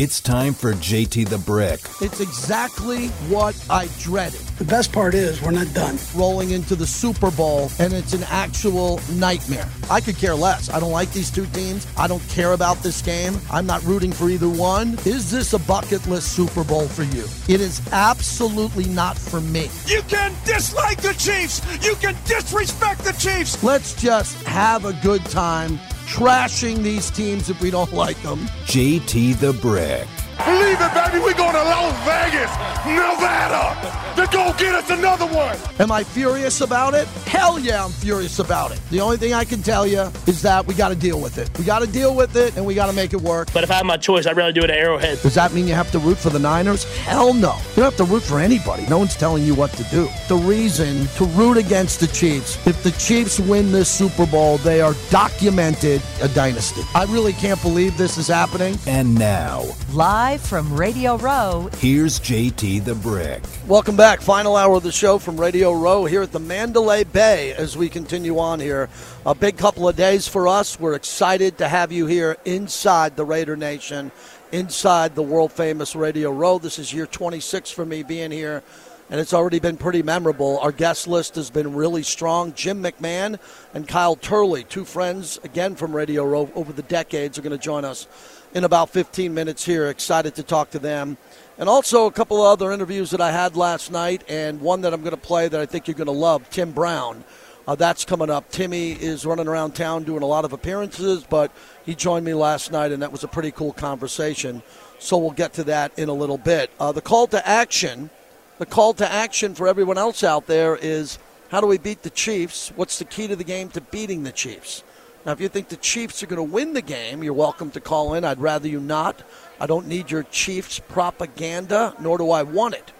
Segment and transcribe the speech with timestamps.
[0.00, 1.78] It's time for JT the Brick.
[2.00, 4.40] It's exactly what I dreaded.
[4.56, 5.98] The best part is we're not done.
[6.14, 9.68] Rolling into the Super Bowl, and it's an actual nightmare.
[9.90, 10.70] I could care less.
[10.70, 11.86] I don't like these two teams.
[11.98, 13.38] I don't care about this game.
[13.50, 14.94] I'm not rooting for either one.
[15.04, 17.26] Is this a bucket list Super Bowl for you?
[17.46, 19.68] It is absolutely not for me.
[19.84, 21.60] You can dislike the Chiefs.
[21.84, 23.62] You can disrespect the Chiefs.
[23.62, 25.78] Let's just have a good time
[26.10, 28.40] trashing these teams if we don't like them.
[28.66, 30.08] JT the Brick.
[30.44, 31.22] Believe it, baby.
[31.22, 32.50] We're going to Las Vegas,
[32.84, 33.78] Nevada,
[34.16, 35.56] to go get us another one.
[35.78, 37.06] Am I furious about it?
[37.26, 38.80] Hell yeah, I'm furious about it.
[38.90, 41.50] The only thing I can tell you is that we got to deal with it.
[41.58, 43.52] We got to deal with it, and we got to make it work.
[43.52, 45.20] But if I had my choice, I'd rather do it at Arrowhead.
[45.22, 46.84] Does that mean you have to root for the Niners?
[46.98, 47.56] Hell no.
[47.70, 48.86] You don't have to root for anybody.
[48.88, 50.08] No one's telling you what to do.
[50.28, 54.80] The reason to root against the Chiefs, if the Chiefs win this Super Bowl, they
[54.80, 56.82] are documented a dynasty.
[56.94, 58.78] I really can't believe this is happening.
[58.86, 63.42] And now, Live from Radio Row, here's JT the Brick.
[63.66, 64.22] Welcome back.
[64.22, 67.90] Final hour of the show from Radio Row here at the Mandalay Bay as we
[67.90, 68.88] continue on here.
[69.26, 70.80] A big couple of days for us.
[70.80, 74.10] We're excited to have you here inside the Raider Nation,
[74.52, 76.58] inside the world famous Radio Row.
[76.58, 78.62] This is year 26 for me being here,
[79.10, 80.58] and it's already been pretty memorable.
[80.60, 82.54] Our guest list has been really strong.
[82.54, 83.38] Jim McMahon
[83.74, 87.62] and Kyle Turley, two friends, again from Radio Row over the decades, are going to
[87.62, 88.08] join us
[88.54, 89.88] in about 15 minutes here.
[89.88, 91.18] Excited to talk to them.
[91.60, 94.94] And also a couple of other interviews that I had last night, and one that
[94.94, 97.22] I'm going to play that I think you're going to love Tim Brown.
[97.68, 98.50] Uh, that's coming up.
[98.50, 101.52] Timmy is running around town doing a lot of appearances, but
[101.84, 104.62] he joined me last night, and that was a pretty cool conversation.
[105.00, 106.70] So we'll get to that in a little bit.
[106.80, 108.08] Uh, the call to action,
[108.56, 111.18] the call to action for everyone else out there is
[111.50, 112.72] how do we beat the Chiefs?
[112.74, 114.82] What's the key to the game to beating the Chiefs?
[115.26, 117.80] Now, if you think the Chiefs are going to win the game, you're welcome to
[117.80, 118.24] call in.
[118.24, 119.22] I'd rather you not.
[119.60, 122.92] I don't need your Chiefs propaganda, nor do I want it.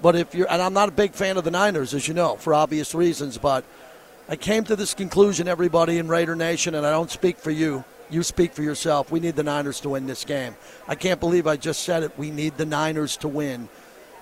[0.00, 2.36] But if you're, and I'm not a big fan of the Niners, as you know,
[2.36, 3.64] for obvious reasons, but
[4.28, 7.84] I came to this conclusion, everybody in Raider Nation, and I don't speak for you.
[8.08, 9.10] You speak for yourself.
[9.10, 10.54] We need the Niners to win this game.
[10.86, 12.16] I can't believe I just said it.
[12.16, 13.68] We need the Niners to win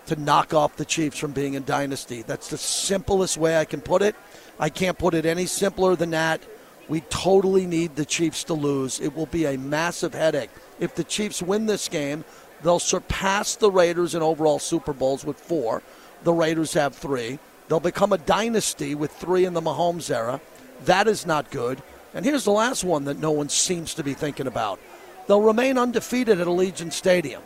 [0.06, 2.22] to knock off the Chiefs from being a dynasty.
[2.22, 4.16] That's the simplest way I can put it.
[4.58, 6.40] I can't put it any simpler than that.
[6.88, 9.00] We totally need the Chiefs to lose.
[9.00, 10.50] It will be a massive headache.
[10.80, 12.24] If the Chiefs win this game,
[12.62, 15.82] they'll surpass the Raiders in overall Super Bowls with four.
[16.24, 17.38] The Raiders have three.
[17.68, 20.40] They'll become a dynasty with three in the Mahomes era.
[20.84, 21.82] That is not good.
[22.14, 24.78] And here's the last one that no one seems to be thinking about.
[25.26, 27.42] They'll remain undefeated at Allegiant Stadium.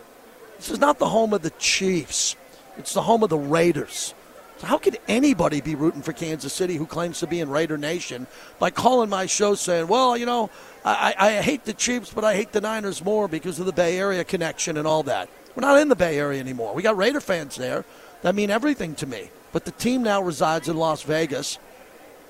[0.57, 2.35] This is not the home of the Chiefs.
[2.79, 4.15] It's the home of the Raiders.
[4.59, 7.77] So how could anybody be rooting for Kansas City who claims to be in Raider
[7.77, 8.27] Nation
[8.59, 10.51] by calling my show saying, well, you know,
[10.85, 13.99] I, I hate the Chiefs, but I hate the Niners more because of the Bay
[13.99, 15.29] Area connection and all that.
[15.55, 16.75] We're not in the Bay Area anymore.
[16.75, 17.85] We got Raider fans there
[18.23, 19.31] that mean everything to me.
[19.53, 21.59] But the team now resides in Las Vegas,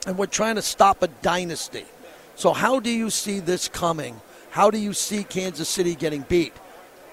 [0.07, 1.85] and we're trying to stop a dynasty.
[2.35, 4.21] So how do you see this coming?
[4.51, 6.53] How do you see Kansas City getting beat?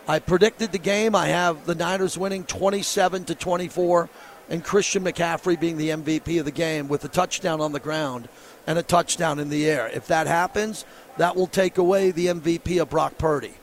[0.08, 1.16] I predicted the game.
[1.16, 4.10] I have the Niners winning 27 to 24
[4.50, 8.28] and Christian McCaffrey being the MVP of the game with a touchdown on the ground
[8.68, 9.88] and a touchdown in the air.
[9.88, 10.86] If that happens,
[11.18, 13.54] that will take away the MVP of Brock Purdy.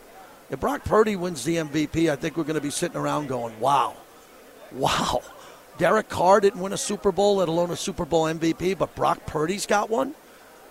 [0.51, 3.59] If Brock Purdy wins the MVP, I think we're going to be sitting around going,
[3.61, 3.95] wow,
[4.73, 5.23] wow.
[5.79, 9.27] Derek Carr didn't win a Super Bowl, let alone a Super Bowl MVP, but Brock
[9.27, 10.15] Purdy's got one.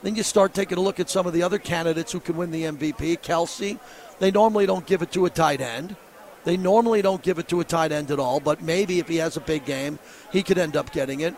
[0.04, 2.52] Then you start taking a look at some of the other candidates who can win
[2.52, 3.20] the MVP.
[3.20, 3.80] Kelce,
[4.20, 5.96] they normally don't give it to a tight end.
[6.44, 9.18] They normally don't give it to a tight end at all, but maybe if he
[9.18, 10.00] has a big game,
[10.32, 11.36] he could end up getting it.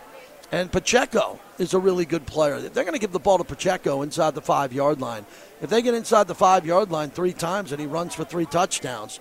[0.52, 2.60] And Pacheco is a really good player.
[2.60, 5.26] They're going to give the ball to Pacheco inside the five yard line.
[5.62, 8.46] If they get inside the five yard line three times and he runs for three
[8.46, 9.20] touchdowns,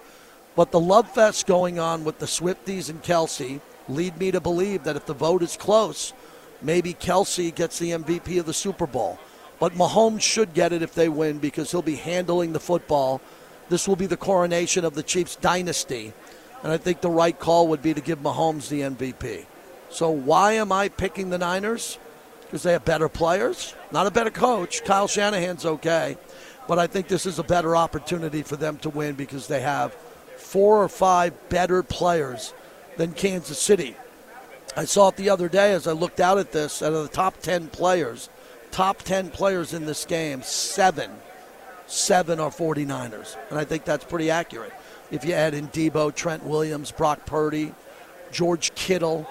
[0.56, 4.84] but the love fest going on with the Swifties and Kelce lead me to believe
[4.84, 6.12] that if the vote is close,
[6.60, 9.18] maybe Kelce gets the MVP of the Super Bowl.
[9.60, 13.20] But Mahomes should get it if they win because he'll be handling the football
[13.70, 16.12] this will be the coronation of the Chiefs dynasty.
[16.62, 19.46] And I think the right call would be to give Mahomes the MVP.
[19.88, 21.98] So why am I picking the Niners?
[22.42, 24.84] Because they have better players, not a better coach.
[24.84, 26.18] Kyle Shanahan's okay.
[26.68, 29.94] But I think this is a better opportunity for them to win because they have
[30.36, 32.52] four or five better players
[32.96, 33.96] than Kansas City.
[34.76, 36.82] I saw it the other day as I looked out at this.
[36.82, 38.28] Out of the top 10 players,
[38.70, 41.10] top 10 players in this game, seven
[41.90, 43.36] seven are 49ers.
[43.50, 44.72] And I think that's pretty accurate.
[45.10, 47.74] If you add in Deebo, Trent Williams, Brock Purdy,
[48.30, 49.28] George Kittle,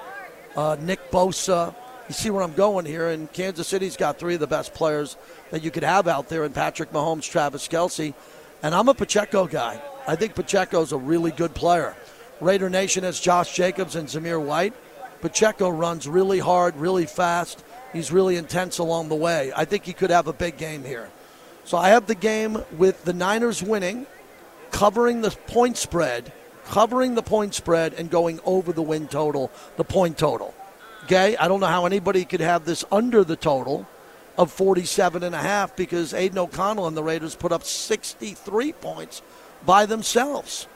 [0.56, 1.74] uh, Nick Bosa,
[2.08, 3.10] you see where I'm going here.
[3.10, 5.16] And Kansas City's got three of the best players
[5.52, 8.14] that you could have out there in Patrick Mahomes, Travis Kelce.
[8.62, 9.82] And I'm a Pacheco guy.
[10.06, 11.96] I think Pacheco's a really good player.
[12.42, 14.74] Raider Nation has Josh Jacobs and Zamir White.
[15.22, 17.64] Pacheco runs really hard, really fast.
[17.94, 19.52] He's really intense along the way.
[19.56, 21.10] I think he could have a big game here.
[21.70, 24.08] So I have the game with the Niners winning,
[24.72, 26.34] covering the point spread,
[26.66, 30.56] covering the point spread, and going over the win total, the point total.
[31.04, 31.38] Okay?
[31.38, 33.88] I don't know how anybody could have this under the total
[34.36, 39.22] of 47 and a half because Aidan O'Connell and the Raiders put up 63 points
[39.64, 40.68] by themselves.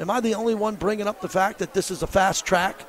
[0.00, 2.84] Am I the only one bringing up the fact that this is a fast track?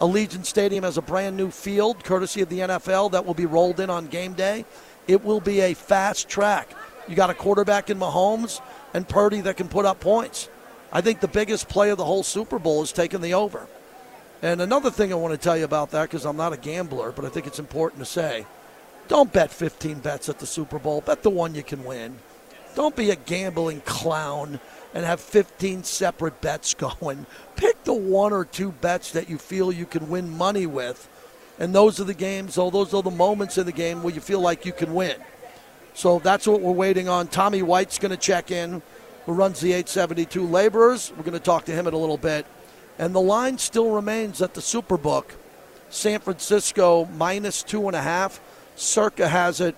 [0.00, 3.80] Allegiant Stadium has a brand new field, courtesy of the NFL, that will be rolled
[3.80, 4.64] in on game day.
[5.08, 6.68] It will be a fast track.
[7.10, 8.60] You got a quarterback in Mahomes
[8.94, 10.48] and Purdy that can put up points.
[10.92, 13.66] I think the biggest play of the whole Super Bowl is taking the over.
[14.42, 17.10] And another thing I want to tell you about that, because I'm not a gambler,
[17.10, 18.46] but I think it's important to say
[19.08, 21.00] don't bet 15 bets at the Super Bowl.
[21.00, 22.16] Bet the one you can win.
[22.76, 24.60] Don't be a gambling clown
[24.94, 27.26] and have 15 separate bets going.
[27.56, 31.08] Pick the one or two bets that you feel you can win money with.
[31.58, 34.20] And those are the games, oh, those are the moments in the game where you
[34.20, 35.16] feel like you can win.
[35.94, 37.28] So that's what we're waiting on.
[37.28, 38.82] Tommy White's going to check in,
[39.26, 41.12] who runs the 872 Laborers.
[41.16, 42.46] We're going to talk to him in a little bit.
[42.98, 45.24] And the line still remains at the Superbook.
[45.88, 48.40] San Francisco minus two and a half.
[48.76, 49.76] Circa has it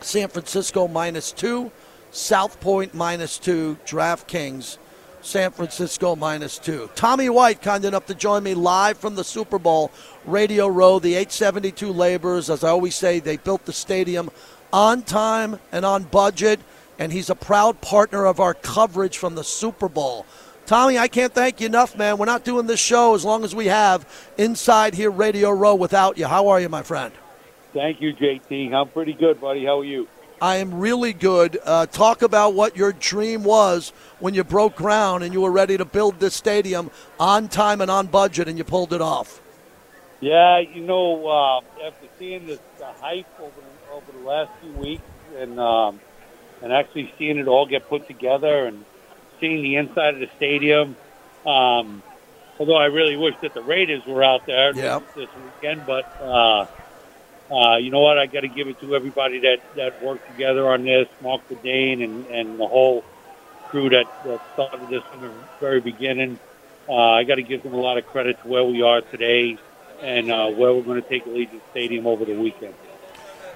[0.00, 1.70] San Francisco minus two.
[2.14, 4.78] South Point minus two, DraftKings,
[5.20, 6.88] San Francisco minus two.
[6.94, 9.90] Tommy White, kind enough to join me live from the Super Bowl,
[10.24, 12.50] Radio Row, the 872 Laborers.
[12.50, 14.30] As I always say, they built the stadium
[14.74, 16.58] on time and on budget,
[16.98, 20.26] and he's a proud partner of our coverage from the Super Bowl.
[20.66, 22.18] Tommy, I can't thank you enough, man.
[22.18, 24.04] We're not doing this show as long as we have
[24.36, 26.26] inside here, Radio Row, without you.
[26.26, 27.12] How are you, my friend?
[27.72, 28.74] Thank you, JT.
[28.74, 29.64] I'm pretty good, buddy.
[29.64, 30.08] How are you?
[30.42, 31.56] I am really good.
[31.64, 35.76] Uh, talk about what your dream was when you broke ground and you were ready
[35.76, 36.90] to build this stadium
[37.20, 39.40] on time and on budget, and you pulled it off.
[40.20, 43.63] Yeah, you know, uh, after seeing the, the hype over
[44.24, 45.02] the, last few weeks,
[45.36, 46.00] and um,
[46.62, 48.84] and actually seeing it all get put together, and
[49.40, 50.96] seeing the inside of the stadium.
[51.46, 52.02] Um,
[52.58, 55.14] although I really wish that the Raiders were out there Yep.
[55.14, 56.20] this, this weekend, but.
[56.20, 56.66] Uh,
[57.50, 58.18] uh, you know what?
[58.18, 62.02] I got to give it to everybody that, that worked together on this, Marc Badain
[62.02, 63.04] and, and the whole
[63.68, 65.30] crew that, that started this from the
[65.60, 66.38] very beginning.
[66.88, 69.58] Uh, I got to give them a lot of credit to where we are today
[70.00, 72.74] and uh, where we're going to take Allegiant Stadium over the weekend.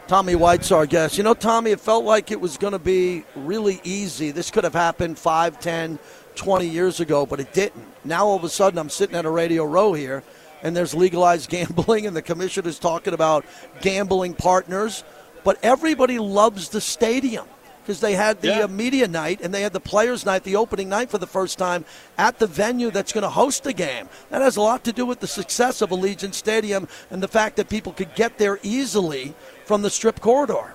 [0.08, 1.18] Tommy White's our guest.
[1.18, 4.30] You know, Tommy, it felt like it was going to be really easy.
[4.30, 5.98] This could have happened 5, 10,
[6.34, 7.84] 20 years ago, but it didn't.
[8.06, 10.22] Now, all of a sudden, I'm sitting at a radio row here,
[10.62, 13.44] and there's legalized gambling, and the commissioner's talking about
[13.82, 15.04] gambling partners.
[15.44, 17.46] But everybody loves the stadium
[17.82, 18.64] because they had the Yeah.
[18.64, 21.58] uh, media night and they had the players' night, the opening night for the first
[21.58, 21.84] time
[22.18, 24.08] at the venue that's going to host the game.
[24.30, 27.56] That has a lot to do with the success of Allegiant Stadium and the fact
[27.56, 29.34] that people could get there easily
[29.68, 30.74] from the strip corridor.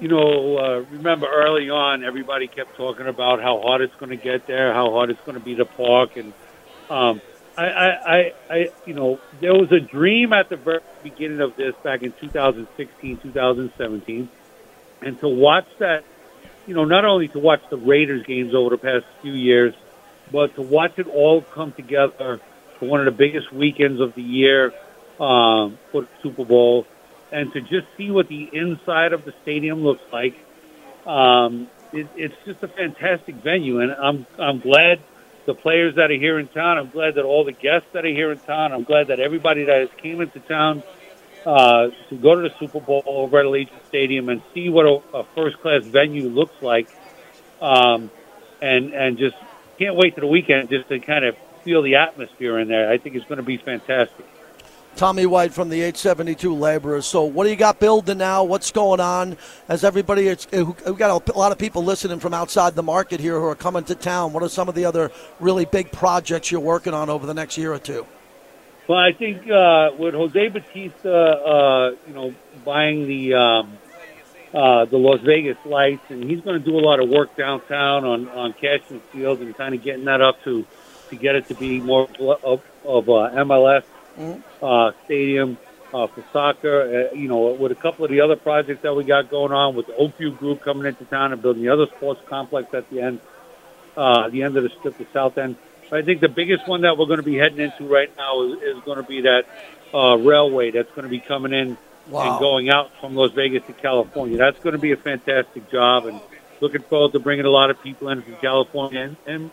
[0.00, 4.16] You know, uh, remember early on, everybody kept talking about how hard it's going to
[4.16, 6.32] get there, how hard it's going to be to park, and
[6.90, 7.20] um,
[7.56, 11.54] I, I, I, I, you know, there was a dream at the very beginning of
[11.54, 14.28] this back in 2016, 2017,
[15.02, 16.02] and to watch that,
[16.66, 19.74] you know, not only to watch the Raiders games over the past few years,
[20.32, 22.40] but to watch it all come together
[22.78, 24.72] for one of the biggest weekends of the year
[25.20, 26.86] um, for the Super Bowl,
[27.32, 30.34] and to just see what the inside of the stadium looks like.
[31.06, 35.00] Um, it, it's just a fantastic venue, and I'm I'm glad
[35.46, 36.78] the players that are here in town.
[36.78, 38.72] I'm glad that all the guests that are here in town.
[38.72, 40.82] I'm glad that everybody that has came into town
[41.44, 45.18] uh, to go to the Super Bowl over at Allegiant Stadium and see what a,
[45.18, 46.88] a first class venue looks like,
[47.60, 48.10] um,
[48.60, 49.36] and and just
[49.78, 52.90] can't wait to the weekend just to kind of feel the atmosphere in there.
[52.90, 54.26] I think it's going to be fantastic.
[54.96, 57.06] Tommy White from the 872 Laborers.
[57.06, 58.44] So, what do you got building now?
[58.44, 59.36] What's going on?
[59.68, 63.20] As everybody, it's, uh, we've got a lot of people listening from outside the market
[63.20, 64.32] here who are coming to town.
[64.32, 67.56] What are some of the other really big projects you're working on over the next
[67.56, 68.06] year or two?
[68.88, 73.78] Well, I think uh, with Jose Bautista, uh, you know, buying the um,
[74.52, 78.04] uh, the Las Vegas lights, and he's going to do a lot of work downtown
[78.04, 80.66] on on Cashman Field and kind of getting that up to
[81.10, 83.84] to get it to be more of, of uh, MLS
[84.62, 85.58] uh, stadium
[85.92, 87.08] uh, for soccer.
[87.10, 89.74] Uh, you know, with a couple of the other projects that we got going on
[89.74, 92.88] with the Oak View Group coming into town and building the other sports complex at
[92.90, 93.20] the end,
[93.96, 95.56] uh, the end of the strip, the south end.
[95.92, 98.62] I think the biggest one that we're going to be heading into right now is,
[98.62, 99.44] is going to be that
[99.92, 102.32] uh, railway that's going to be coming in Wow.
[102.32, 104.36] and going out from Las Vegas to California.
[104.36, 106.20] That's going to be a fantastic job, and
[106.60, 109.50] Looking forward to bringing a lot of people in from California, and, and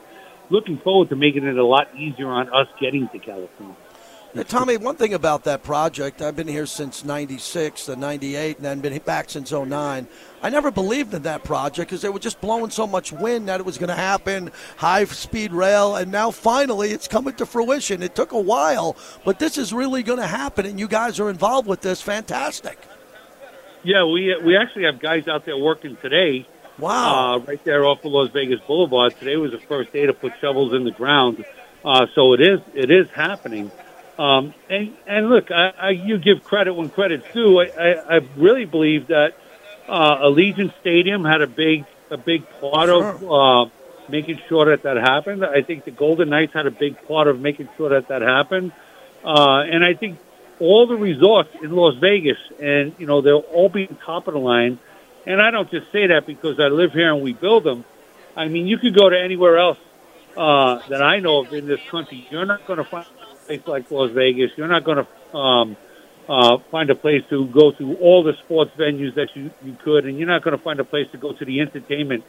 [0.50, 3.76] looking forward to making it a lot easier on us getting to California.
[4.38, 8.65] Now, Tommy, one thing about that project, I've been here since 96 and 98 and
[8.67, 10.08] then been back since 09.
[10.44, 13.60] I never believed in that project because they were just blowing so much wind that
[13.60, 18.03] it was going to happen, high speed rail, and now finally it's coming to fruition.
[18.03, 21.32] It took a while, but this is really going to happen, and you guys are
[21.32, 22.00] involved with this.
[22.03, 22.77] Fantastic.
[23.82, 26.48] Yeah, we we actually have guys out there working today.
[26.77, 27.38] Wow.
[27.38, 29.17] Uh, right there off of Las Vegas Boulevard.
[29.17, 31.44] Today was the first day to put shovels in the ground.
[31.84, 33.72] Uh, so it is it is happening.
[34.18, 37.60] Um, and and look, I, I, you give credit when credit's due.
[37.60, 39.36] I, I, I really believe that
[39.88, 43.04] uh, Allegiant Stadium had a big a big part Sure.
[43.10, 43.72] of uh,
[44.10, 45.46] making sure that that happened.
[45.46, 48.72] I think the Golden Knights had a big part of making sure that that happened.
[49.24, 50.18] Uh, and I think
[50.60, 54.40] all the resorts in Las Vegas, and you know, they'll all be top of the
[54.40, 54.80] line.
[55.28, 57.84] And I don't just say that because I live here and we build them.
[58.36, 59.78] I mean, you could go to anywhere else
[60.38, 62.26] uh, that I know of in this country.
[62.32, 63.06] You're not going to find
[63.48, 64.51] place like Las Vegas.
[64.56, 65.77] You're not going to um,
[66.27, 70.06] uh, find a place to go to all the sports venues that you, you could,
[70.06, 72.24] and you're not going to find a place to go to the entertainment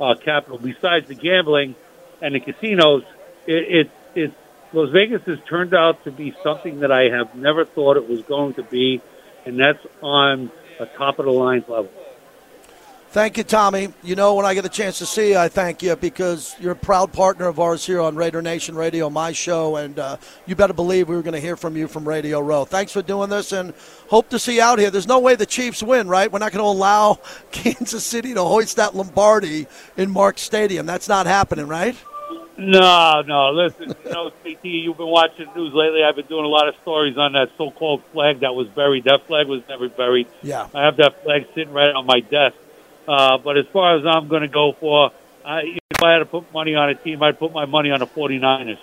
[0.00, 1.74] uh, capital besides the gambling
[2.20, 3.04] and the casinos.
[3.46, 4.34] It, it, it
[4.72, 8.22] Las Vegas has turned out to be something that I have never thought it was
[8.22, 9.00] going to be,
[9.46, 10.50] and that's on
[10.80, 11.92] a top of the line level.
[13.14, 13.94] Thank you, Tommy.
[14.02, 16.72] You know, when I get a chance to see you, I thank you because you're
[16.72, 20.16] a proud partner of ours here on Raider Nation Radio, my show, and uh,
[20.46, 22.64] you better believe we were going to hear from you from Radio Row.
[22.64, 23.72] Thanks for doing this, and
[24.08, 24.90] hope to see you out here.
[24.90, 26.30] There's no way the Chiefs win, right?
[26.30, 27.20] We're not going to allow
[27.52, 30.84] Kansas City to hoist that Lombardi in Mark Stadium.
[30.84, 31.94] That's not happening, right?
[32.58, 33.50] No, no.
[33.50, 36.02] Listen, you know, JT, you've been watching the news lately.
[36.02, 39.04] I've been doing a lot of stories on that so-called flag that was buried.
[39.04, 40.26] That flag was never buried.
[40.42, 40.66] Yeah.
[40.74, 42.56] I have that flag sitting right on my desk.
[43.06, 45.12] Uh, but as far as I'm going to go for,
[45.44, 48.00] I, if I had to put money on a team, I'd put my money on
[48.00, 48.78] the 49ers.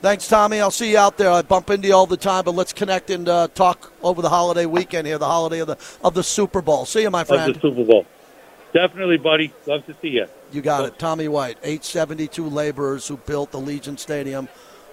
[0.00, 0.60] Thanks, Tommy.
[0.60, 1.30] I'll see you out there.
[1.30, 4.28] I bump into you all the time, but let's connect and uh, talk over the
[4.28, 6.86] holiday weekend here, the holiday of the of the Super Bowl.
[6.86, 7.50] See you, my friend.
[7.50, 7.74] Of friend.
[7.74, 8.06] the Super Bowl.
[8.72, 9.52] Definitely, buddy.
[9.66, 10.26] Love to see you.
[10.50, 10.98] You got it.
[10.98, 14.48] Tommy White, 872 laborers who built the Allegiant Stadium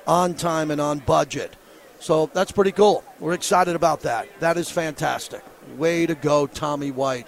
[0.05, 1.55] on time and on budget.
[1.99, 3.03] So that's pretty cool.
[3.19, 4.27] We're excited about that.
[4.41, 5.41] That is fantastic.
[5.75, 7.25] Way to go, Tommy White,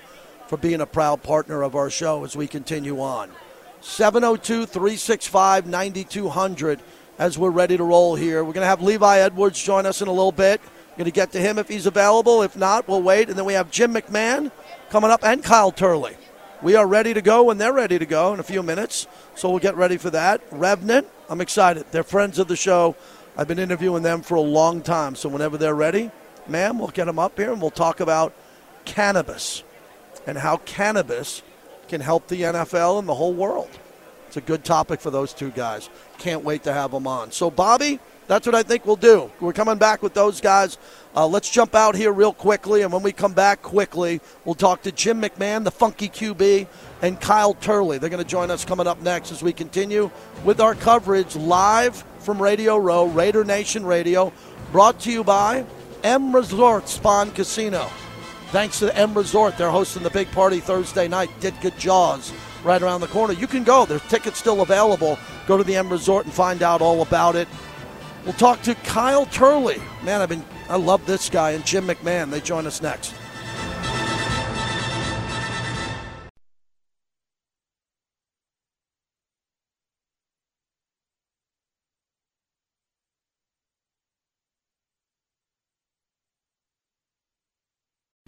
[0.51, 3.31] for being a proud partner of our show as we continue on.
[3.79, 6.81] 702 365 9200
[7.17, 8.43] as we're ready to roll here.
[8.43, 10.59] We're going to have Levi Edwards join us in a little bit.
[10.59, 12.41] We're Going to get to him if he's available.
[12.41, 13.29] If not, we'll wait.
[13.29, 14.51] And then we have Jim McMahon
[14.89, 16.17] coming up and Kyle Turley.
[16.61, 19.07] We are ready to go when they're ready to go in a few minutes.
[19.35, 20.41] So we'll get ready for that.
[20.51, 21.85] Revenant, I'm excited.
[21.91, 22.97] They're friends of the show.
[23.37, 25.15] I've been interviewing them for a long time.
[25.15, 26.11] So whenever they're ready,
[26.45, 28.33] ma'am, we'll get them up here and we'll talk about
[28.83, 29.63] cannabis
[30.27, 31.41] and how cannabis
[31.87, 33.69] can help the NFL and the whole world.
[34.27, 35.89] It's a good topic for those two guys.
[36.17, 37.31] Can't wait to have them on.
[37.31, 39.29] So, Bobby, that's what I think we'll do.
[39.41, 40.77] We're coming back with those guys.
[41.13, 44.83] Uh, let's jump out here real quickly, and when we come back quickly, we'll talk
[44.83, 46.65] to Jim McMahon, the funky QB,
[47.01, 47.97] and Kyle Turley.
[47.97, 50.09] They're going to join us coming up next as we continue
[50.45, 54.31] with our coverage live from Radio Row, Raider Nation Radio,
[54.71, 55.65] brought to you by
[56.03, 57.89] M Resort Spawn Casino.
[58.51, 61.29] Thanks to the M Resort, they're hosting the big party Thursday night.
[61.39, 62.33] Ditka Jaws
[62.65, 63.33] right around the corner.
[63.33, 63.85] You can go.
[63.85, 65.17] There's tickets still available.
[65.47, 67.47] Go to the M Resort and find out all about it.
[68.25, 69.81] We'll talk to Kyle Turley.
[70.03, 72.29] Man, I've been I love this guy and Jim McMahon.
[72.29, 73.15] They join us next.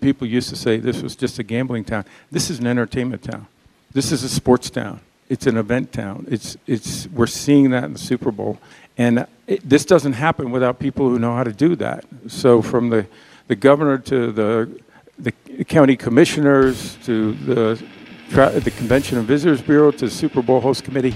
[0.04, 2.04] People used to say this was just a gambling town.
[2.30, 3.48] This is an entertainment town.
[3.94, 5.00] This is a sports town.
[5.30, 6.28] It's an event town.
[6.30, 8.60] It's, it's, we're seeing that in the Super Bowl.
[8.98, 12.04] And it, this doesn't happen without people who know how to do that.
[12.28, 13.08] So, from the,
[13.48, 14.82] the governor to the,
[15.18, 15.32] the
[15.64, 17.84] county commissioners to the,
[18.30, 21.16] the Convention and Visitors Bureau to the Super Bowl host committee,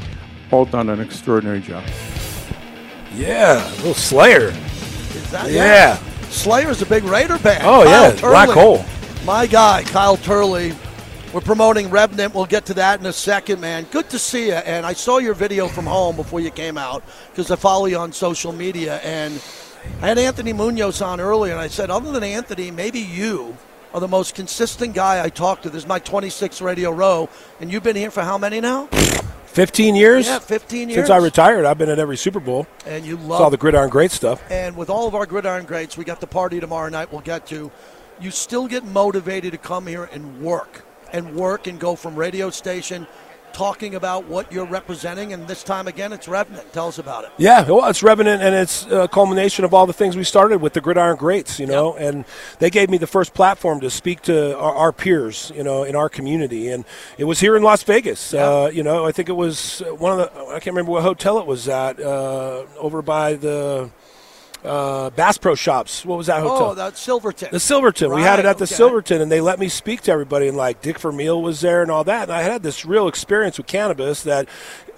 [0.50, 1.84] all done an extraordinary job.
[3.14, 4.48] Yeah, a little Slayer.
[4.48, 6.00] Is that Yeah.
[6.30, 7.64] Slayer's a big Raider band.
[7.64, 8.84] Oh, Kyle yeah, Black Hole.
[9.26, 10.74] My guy, Kyle Turley.
[11.34, 12.34] We're promoting Revenant.
[12.34, 13.86] We'll get to that in a second, man.
[13.92, 14.54] Good to see you.
[14.54, 17.98] And I saw your video from home before you came out because I follow you
[17.98, 19.02] on social media.
[19.04, 19.42] And
[20.02, 23.58] I had Anthony Munoz on earlier, and I said, other than Anthony, maybe you
[23.94, 25.70] are the most consistent guy I talk to.
[25.70, 27.30] This is my 26th radio row,
[27.60, 28.90] and you've been here for how many now?
[29.48, 30.28] 15 years?
[30.28, 30.98] Yeah, 15 years.
[30.98, 32.68] Since I retired, I've been at every Super Bowl.
[32.86, 34.42] And you Saw love the gridiron great stuff.
[34.52, 37.12] And with all of our gridiron greats, we got the party tomorrow night.
[37.12, 37.72] We'll get to.
[38.20, 42.50] You still get motivated to come here and work and work and go from radio
[42.50, 43.08] station
[43.58, 46.72] talking about what you're representing, and this time again, it's Revenant.
[46.74, 47.32] Tell us about it.
[47.38, 50.74] Yeah, well, it's Revenant, and it's a culmination of all the things we started with
[50.74, 52.24] the Gridiron Greats, you know, and
[52.60, 55.96] they gave me the first platform to speak to our, our peers, you know, in
[55.96, 56.86] our community, and
[57.18, 58.32] it was here in Las Vegas.
[58.32, 61.40] Uh, you know, I think it was one of the, I can't remember what hotel
[61.40, 63.90] it was at, uh, over by the
[64.64, 66.04] uh, Bass Pro Shops.
[66.06, 66.70] What was that hotel?
[66.72, 67.50] Oh, that's Silverton.
[67.52, 68.14] The Silverton.
[68.14, 68.76] we had it at the okay.
[68.76, 70.48] Silverton, and they let me speak to everybody.
[70.48, 72.24] And like Dick Vermeil was there and all that.
[72.24, 74.48] And I had this real experience with cannabis that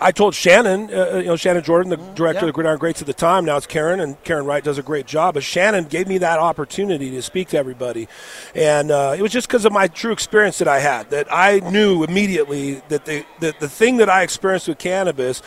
[0.01, 2.25] I told Shannon, uh, you know, Shannon Jordan, the director Mm-hmm.
[2.35, 2.39] yeah.
[2.39, 3.45] of the Gridiron Greats at the time.
[3.45, 5.33] Now it's Karen, and Karen Wright does a great job.
[5.33, 8.07] But Shannon gave me that opportunity to speak to everybody,
[8.55, 11.59] and uh, it was just because of my true experience that I had that I
[11.59, 15.41] knew immediately that the that the thing that I experienced with cannabis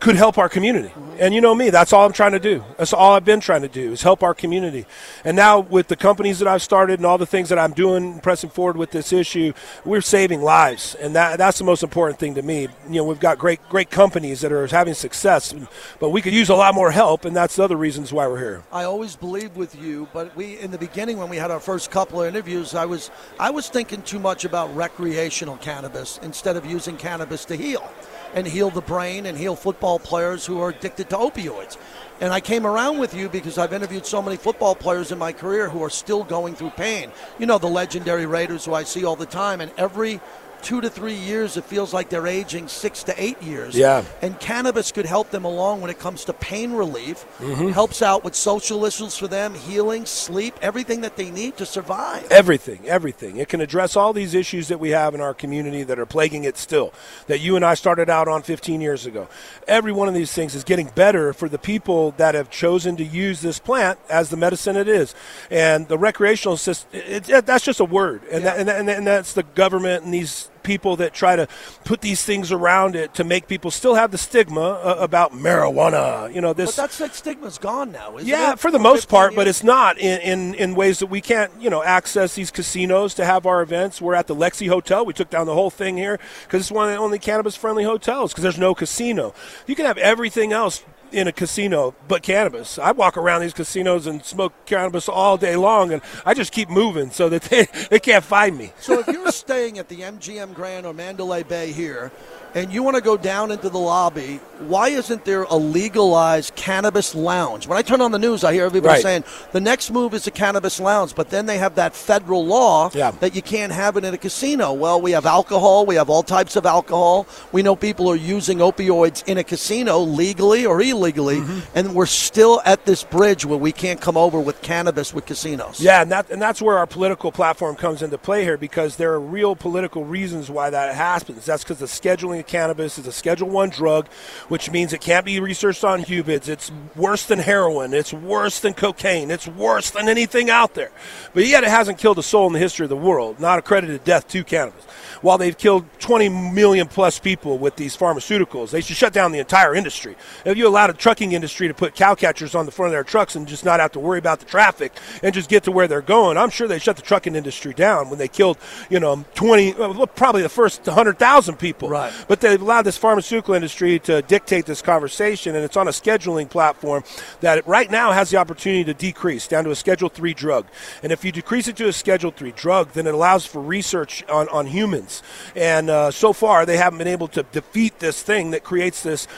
[0.00, 0.92] could help our community.
[1.18, 2.62] And you know me, that's all I'm trying to do.
[2.76, 4.86] That's all I've been trying to do is help our community.
[5.24, 8.20] And now with the companies that I've started and all the things that I'm doing,
[8.20, 9.52] pressing forward with this issue,
[9.84, 10.94] we're saving lives.
[10.96, 12.68] And that, that's the most important thing to me.
[12.88, 15.54] You know, we've got great, great companies that are having success,
[15.98, 17.24] but we could use a lot more help.
[17.24, 18.62] And that's the other reasons why we're here.
[18.70, 21.90] I always believed with you, but we in the beginning when we had our first
[21.90, 26.66] couple of interviews, I was I was thinking too much about recreational cannabis instead of
[26.66, 27.88] using cannabis to heal
[28.34, 31.76] and heal the brain and heal football players who are addicted to opioids.
[32.20, 35.32] And I came around with you because I've interviewed so many football players in my
[35.32, 37.10] career who are still going through pain.
[37.38, 40.20] You know the legendary Raiders who I see all the time and every
[40.66, 43.76] two to three years it feels like they're aging six to eight years.
[43.76, 44.04] Yeah.
[44.20, 47.68] And cannabis could help them along when it comes to pain relief, Mm-hmm.
[47.68, 52.26] helps out with social issues for them, healing, sleep, everything that they need to survive.
[52.32, 53.36] Everything, everything.
[53.36, 56.42] It can address all these issues that we have in our community that are plaguing
[56.44, 56.92] it still,
[57.28, 59.28] that you and I started out on 15 years ago.
[59.68, 63.04] Every one of these things is getting better for the people that have chosen to
[63.04, 65.14] use this plant as the medicine it is.
[65.50, 68.22] And the recreational system, it, it, that's just a word.
[68.32, 71.48] And, that, and, that, and that's the government and these people that try to
[71.84, 76.34] put these things around it to make people still have the stigma uh, about marijuana.
[76.34, 76.76] You know, this.
[76.76, 78.58] But that's that stigma's gone now, isn't Yeah, it?
[78.58, 81.50] for the most 15 part, but it's not in, in, in ways that we can't,
[81.60, 84.00] you know, access these casinos to have our events.
[84.02, 85.06] We're at the Lexi Hotel.
[85.06, 88.32] We took down the whole thing here because it's one of the only cannabis-friendly hotels
[88.32, 89.32] because there's no casino.
[89.66, 92.78] You can have everything else in a casino but cannabis.
[92.78, 96.68] I walk around these casinos and smoke cannabis all day long, and I just keep
[96.68, 98.72] moving so that they, they can't find me.
[98.80, 102.12] So if you're staying at the MGM Grand or Mandalay Bay here,
[102.56, 107.14] and you want to go down into the lobby, why isn't there a legalized cannabis
[107.14, 107.68] lounge?
[107.68, 109.02] When I turn on the news, I hear everybody Right.
[109.02, 112.90] saying the next move is a cannabis lounge, but then they have that federal law
[112.94, 113.10] Yeah.
[113.20, 114.72] that you can't have it in a casino.
[114.72, 117.26] Well, we have alcohol, we have all types of alcohol.
[117.52, 121.60] We know people are using opioids in a casino legally or illegally, Mm-hmm.
[121.74, 125.78] and we're still at this bridge where we can't come over with cannabis with casinos.
[125.78, 129.12] Yeah, and that and that's where our political platform comes into play here because there
[129.12, 131.44] are real political reasons why that happens.
[131.44, 134.08] That's because the scheduling cannabis is a Schedule One drug,
[134.48, 136.48] which means it can't be researched on humans.
[136.48, 137.94] It's worse than heroin.
[137.94, 139.30] It's worse than cocaine.
[139.30, 140.90] It's worse than anything out there.
[141.34, 143.40] But yet it hasn't killed a soul in the history of the world.
[143.40, 144.84] Not accredited death to cannabis.
[145.22, 149.38] While they've killed 20 million plus people with these pharmaceuticals, they should shut down the
[149.38, 150.16] entire industry.
[150.44, 153.04] If you allowed a trucking industry to put cow catchers on the front of their
[153.04, 155.88] trucks and just not have to worry about the traffic and just get to where
[155.88, 158.58] they're going, I'm sure they shut the trucking industry down when they killed,
[158.90, 161.88] you know, 20, well, probably the first 100,000 people.
[161.88, 162.12] Right.
[162.28, 166.48] But they've allowed this pharmaceutical industry to dictate this conversation, and it's on a scheduling
[166.48, 167.04] platform
[167.40, 170.66] that right now has the opportunity to decrease down to a Schedule Three drug.
[171.02, 174.24] And if you decrease it to a Schedule Three drug, then it allows for research
[174.28, 175.22] on, on humans.
[175.54, 179.28] And uh, so far, they haven't been able to defeat this thing that creates this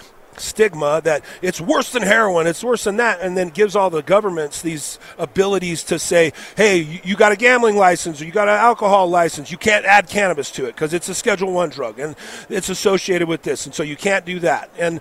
[0.41, 4.03] stigma that it's worse than heroin, it's worse than that, and then gives all the
[4.03, 8.55] governments these abilities to say, hey, you, got a gambling license or you got an
[8.55, 12.17] alcohol license, you can't add cannabis to it because it's a Schedule One drug and
[12.49, 14.71] it's associated with this, and so you can't do that.
[14.79, 15.01] And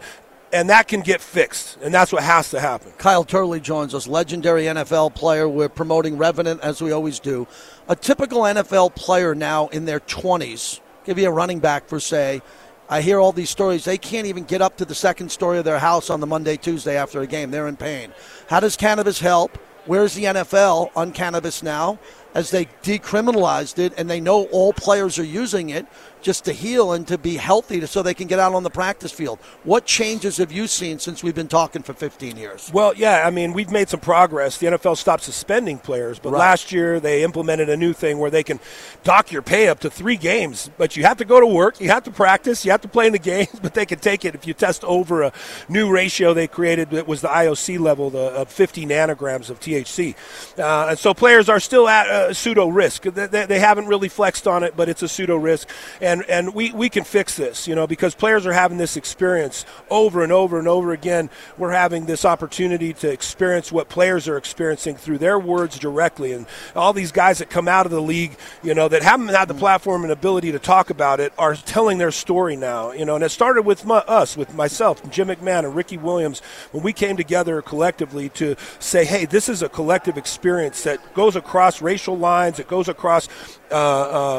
[0.54, 2.92] and that can get fixed, and that's what has to happen.
[2.98, 5.48] Kyle Turley joins us, legendary NFL player.
[5.48, 7.48] We're promoting Revenant as we always do.
[7.90, 12.42] A typical NFL player now in their 20s, give you a running back for say,
[12.90, 13.84] I hear all these stories.
[13.84, 16.56] They can't even get up to the second story of their house on the Monday,
[16.56, 17.52] Tuesday after a game.
[17.52, 18.14] They're in pain.
[18.50, 19.58] How does cannabis help?
[19.86, 22.00] Where's the NFL on cannabis now?
[22.34, 25.86] As they decriminalized it and they know all players are using it,
[26.28, 29.14] just to heal and to be healthy so they can get out on the practice
[29.14, 29.40] field.
[29.64, 32.70] What changes have you seen since we've been talking for 15 years?
[32.74, 34.58] Well, yeah, I mean, we've made some progress.
[34.58, 36.40] The NFL stopped suspending players, but Right.
[36.40, 38.60] last year they implemented a new thing where they can
[39.06, 40.70] dock your pay up to three games.
[40.78, 43.08] But you have to go to work, you have to practice, you have to play
[43.08, 45.32] in the games, but they can take it if you test over a
[45.70, 50.14] new ratio they created that was the IOC level, the of 50 nanograms of THC.
[50.60, 53.04] Uh, and so players are still at uh, pseudo risk.
[53.04, 55.70] They, they, they haven't really flexed on it, but it's a pseudo risk.
[56.02, 59.66] And, and we, we can fix this, you know, because players are having this experience
[59.90, 61.30] over and over and over again.
[61.58, 66.34] We're having this opportunity to experience what players are experiencing through their words directly.
[66.34, 69.48] And all these guys that come out of the league, you know, that haven't had
[69.48, 69.60] the mm.
[69.60, 73.24] platform and ability to talk about it are telling their story now, you know, and
[73.24, 77.18] it started with my, us, with myself, Jim McMahon, and Ricky Williams, when we came
[77.18, 82.60] together collectively to say, hey, this is a collective experience that goes across racial lines,
[82.60, 83.28] it goes across
[83.72, 83.76] uh,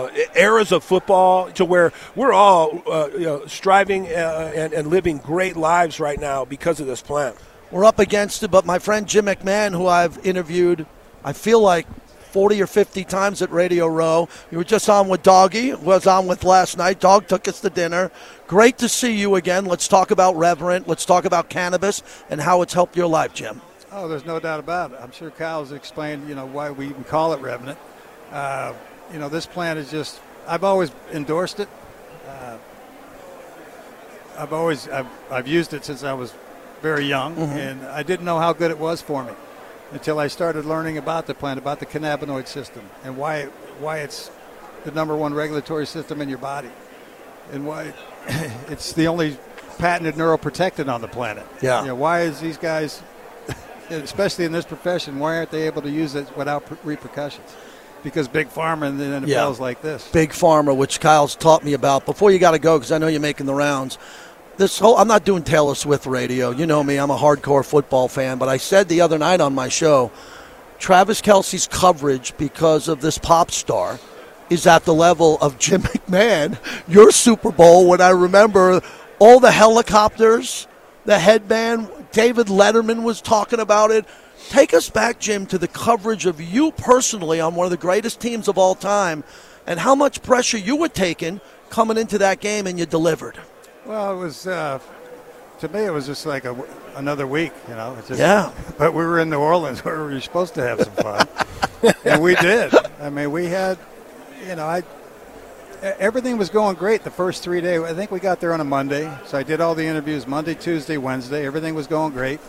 [0.07, 4.89] uh, eras of football to where we're all uh, you know, striving uh, and, and
[4.89, 7.35] living great lives right now because of this plan.
[7.71, 10.87] We're up against it, but my friend Jim McMahon, who I've interviewed,
[11.23, 11.87] I feel like
[12.31, 14.29] 40 or 50 times at Radio Row.
[14.51, 17.01] You were just on with Doggy, was on with last night.
[17.01, 18.11] Dog took us to dinner.
[18.47, 19.65] Great to see you again.
[19.65, 20.89] Let's talk about Revenant.
[20.89, 23.61] Let's talk about cannabis and how it's helped your life, Jim.
[23.91, 24.99] Oh, there's no doubt about it.
[25.01, 27.79] I'm sure Kyle's explained, you know, why we even call it Revenant.
[28.31, 28.75] Uh,
[29.13, 31.69] you know, this plant is just, I've always endorsed it.
[32.29, 32.57] Uh,
[34.39, 36.33] I've always, I've, I've used it since I was
[36.83, 37.57] very young, Mhm.
[37.57, 39.33] and I didn't know how good it was for me
[39.93, 43.45] until I started learning about the plant, about the cannabinoid system, and why,
[43.81, 44.31] why it's
[44.85, 46.71] the number one regulatory system in your body,
[47.53, 47.93] and why
[48.69, 49.37] it's the only
[49.79, 51.47] patented neuroprotectant on the planet.
[51.63, 51.81] Yeah.
[51.83, 53.03] You know, why is these guys
[53.91, 57.49] especially in this profession, why aren't they able to use it without per- repercussions?
[58.03, 59.51] Because big pharma and the NFL Yeah.
[59.51, 60.07] is like this.
[60.13, 62.07] Big Pharma, which Kyle's taught me about.
[62.07, 63.99] Before you got to go, because I know you're making the rounds.
[64.57, 66.51] This whole I'm not doing Taylor Swift radio.
[66.51, 68.39] You know me, I'm a hardcore football fan.
[68.39, 70.11] But I said the other night on my show,
[70.79, 73.99] Travis Kelce's coverage because of this pop star
[74.51, 76.57] is at the level of Jim McMahon.
[76.89, 78.81] Your Super Bowl, when I remember
[79.19, 80.67] all the helicopters,
[81.05, 84.07] the headband, David Letterman was talking about it.
[84.49, 88.21] Take us back, Jim, to the coverage of you personally on one of the greatest
[88.21, 89.25] teams of all time
[89.67, 93.39] and how much pressure you were taking coming into that game and you delivered.
[93.85, 94.79] Well, it was uh,
[95.61, 95.85] to me.
[95.85, 96.57] It was just like a,
[96.97, 97.95] another week, you know.
[97.99, 98.53] It's just, Yeah.
[98.79, 101.29] But we were in New Orleans where we were supposed to have some fun,
[102.05, 102.73] and we did.
[103.01, 103.79] I mean, we had,
[104.47, 104.83] you know, I.
[105.81, 107.83] Everything was going great the first three days.
[107.83, 110.57] I think we got there on a Monday, so I did all the interviews Monday,
[110.57, 111.47] Tuesday, Wednesday.
[111.47, 112.41] Everything was going great.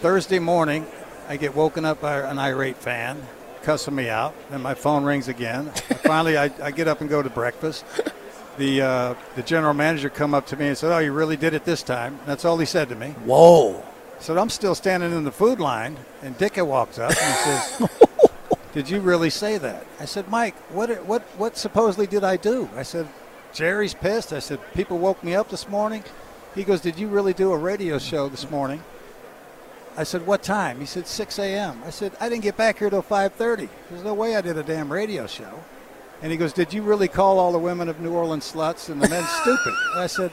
[0.00, 0.86] Thursday morning,
[1.26, 3.26] I get woken up by an irate fan
[3.62, 5.70] cussing me out, and my phone rings again.
[6.04, 7.84] Finally, I, I get up and go to breakfast.
[8.58, 11.54] The uh, the general manager come up to me and said, "Oh, you really did
[11.54, 13.08] it this time." That's all he said to me.
[13.24, 13.82] Whoa!
[14.20, 17.90] So I'm still standing in the food line, and Ditka walks up and he says,
[18.74, 22.68] "Did you really say that?" I said, "Mike, what what what supposedly did I do?"
[22.76, 23.08] I said,
[23.54, 26.04] "Jerry's pissed." I said, "People woke me up this morning."
[26.54, 28.82] He goes, "Did you really do a radio show this morning?"
[29.96, 32.90] I said, "What time?" He said, "6 a.m." I said, "I didn't get back here
[32.90, 33.68] till 5:30.
[33.90, 35.60] There's no way I did a damn radio show."
[36.22, 39.00] And he goes, "Did you really call all the women of New Orleans sluts and
[39.02, 40.30] the men stupid?" And I said,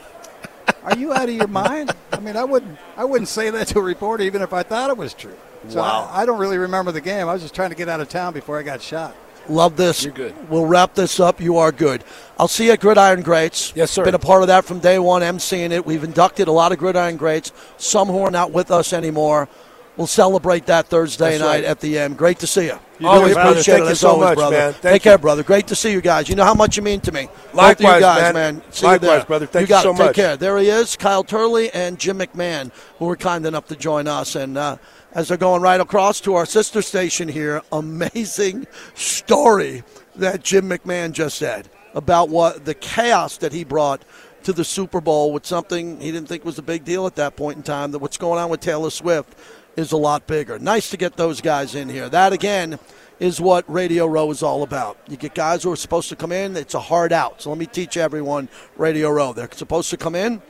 [0.84, 1.92] "Are you out of your mind?
[2.12, 4.90] I mean, I wouldn't I wouldn't say that to a reporter even if I thought
[4.90, 5.36] it was true."
[5.68, 6.10] So Wow.
[6.12, 7.28] I, I don't really remember the game.
[7.28, 9.14] I was just trying to get out of town before I got shot.
[9.48, 10.04] Love this.
[10.04, 10.50] You're good.
[10.50, 11.40] We'll wrap this up.
[11.40, 12.04] You are good.
[12.38, 13.72] I'll see you at Gridiron Greats.
[13.76, 14.04] Yes, sir.
[14.04, 15.84] Been a part of that from day one, emceeing it.
[15.84, 19.48] We've inducted a lot of Gridiron Greats, some who are not with us anymore.
[19.96, 21.64] We'll celebrate that Thursday That's night right.
[21.64, 22.18] at the end.
[22.18, 22.78] Great to see you.
[22.98, 24.56] You Always, really appreciate Thank it you as so always, much, brother.
[24.56, 24.72] man.
[24.72, 25.42] Take Thank care, brother.
[25.44, 26.28] Great to see you guys.
[26.28, 27.28] You know how much you mean to me.
[27.52, 28.56] Likewise, you guys, man.
[28.56, 28.72] man.
[28.72, 29.24] See Likewise, you there.
[29.26, 29.46] brother.
[29.46, 29.96] Thank got you it.
[29.96, 30.36] so Take care.
[30.36, 34.34] There he is, Kyle Turley and Jim McMahon, who were kind enough to join us.
[34.34, 34.78] And uh,
[35.12, 39.84] as they're going right across to our sister station here, amazing story
[40.16, 44.02] that Jim McMahon just said about what the chaos that he brought
[44.42, 47.36] to the Super Bowl with something he didn't think was a big deal at that
[47.36, 47.92] point in time.
[47.92, 49.38] That what's going on with Taylor Swift
[49.76, 50.58] is a lot bigger.
[50.58, 52.08] Nice to get those guys in here.
[52.08, 52.78] That again
[53.20, 54.98] is what Radio Row is all about.
[55.08, 57.42] You get guys who are supposed to come in, it's a hard out.
[57.42, 59.32] So let me teach everyone Radio Row.
[59.32, 60.42] They're supposed to come in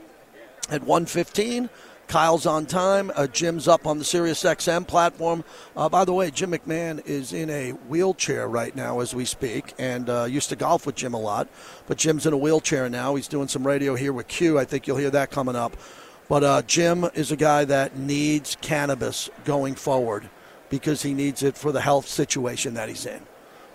[0.69, 1.69] at 115.
[2.07, 3.11] Kyle's on time.
[3.15, 5.43] Uh, Jim's up on the Sirius XM platform.
[5.75, 9.73] Uh, by the way, Jim McMahon is in a wheelchair right now as we speak,
[9.79, 11.47] and uh, used to golf with Jim a lot.
[11.87, 13.15] But Jim's in a wheelchair now.
[13.15, 14.59] He's doing some radio here with Q.
[14.59, 15.75] I think you'll hear that coming up.
[16.27, 20.29] But uh, Jim is a guy that needs cannabis going forward
[20.69, 23.21] because he needs it for the health situation that he's in.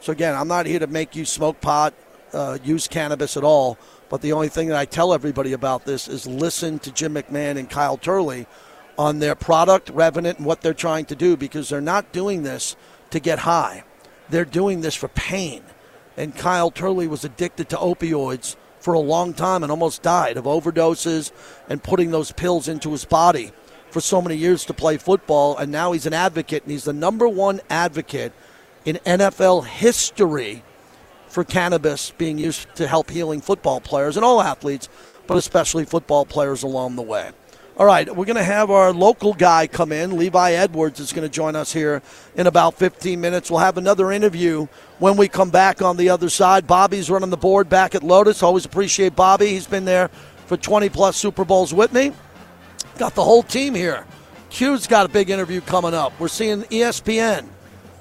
[0.01, 1.95] So again, I'm not here to make you smoke pot
[2.33, 3.79] uh, use cannabis at all.
[4.09, 7.57] But the only thing that I tell everybody about this is listen to Jim McMahon
[7.57, 8.47] and Kyle Turley
[8.99, 12.77] on their product, Revenant, and what they're trying to do because they're not doing this
[13.11, 13.85] to get high.
[14.29, 15.63] They're doing this for pain.
[16.17, 20.45] And Kyle Turley was addicted to opioids for a long time and almost died of
[20.45, 21.33] overdoses
[21.69, 23.53] and putting those pills into his body
[23.90, 25.57] for so many years to play football.
[25.57, 28.33] And now he's an advocate, and he's the number one advocate
[28.85, 30.62] in NFL history
[31.29, 34.88] for cannabis being used to help healing football players and all athletes,
[35.27, 37.31] but especially football players along the way.
[37.81, 40.19] All right, we're going to have our local guy come in.
[40.19, 42.03] Levi Edwards is going to join us here
[42.35, 43.51] in about 15 minutes.
[43.51, 44.66] We'll have another interview
[44.99, 46.66] when we come back on the other side.
[46.66, 48.43] Bobby's running the board back at Lotus.
[48.43, 49.47] Always appreciate Bobby.
[49.47, 50.09] He's been there
[50.45, 52.12] for 20 plus Super Bowls with me.
[52.99, 54.05] Got the whole team here.
[54.51, 56.12] Q's got a big interview coming up.
[56.21, 57.47] We're seeing ESPN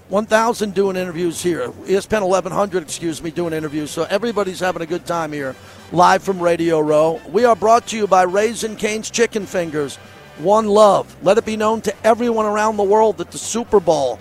[0.10, 1.70] 1000 doing interviews here.
[1.86, 3.92] ESPN 1100, excuse me, doing interviews.
[3.92, 5.56] So everybody's having a good time here,
[5.92, 7.22] live from Radio Row.
[7.30, 9.98] We are brought to you by Raising Cane's Chicken Fingers.
[10.40, 11.16] One love.
[11.24, 14.20] Let it be known to everyone around the world that the Super Bowl,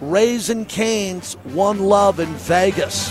[0.00, 3.08] Raising Cane's One Love in Vegas.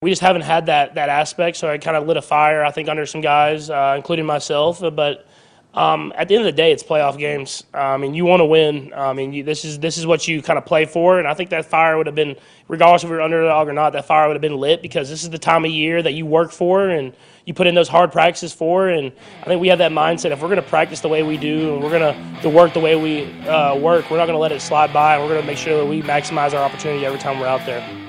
[0.00, 2.70] We just haven't had that that aspect, so I kind of lit a fire, I
[2.70, 4.80] think, under some guys, uh, including myself.
[4.80, 5.26] But
[5.74, 7.64] um, at the end of the day, it's playoff games.
[7.74, 8.92] Uh, I mean, you want to win.
[8.94, 11.34] I mean, you, this is this is what you kind of play for, and I
[11.34, 12.36] think that fire would have been,
[12.68, 15.24] regardless if we were underdog or not, that fire would have been lit because this
[15.24, 17.12] is the time of year that you work for and
[17.44, 18.88] you put in those hard practices for.
[18.88, 20.30] And I think we have that mindset.
[20.30, 22.78] If we're going to practice the way we do and we're going to work the
[22.78, 25.40] way we uh, work, we're not going to let it slide by, and we're going
[25.40, 28.07] to make sure that we maximize our opportunity every time we're out there.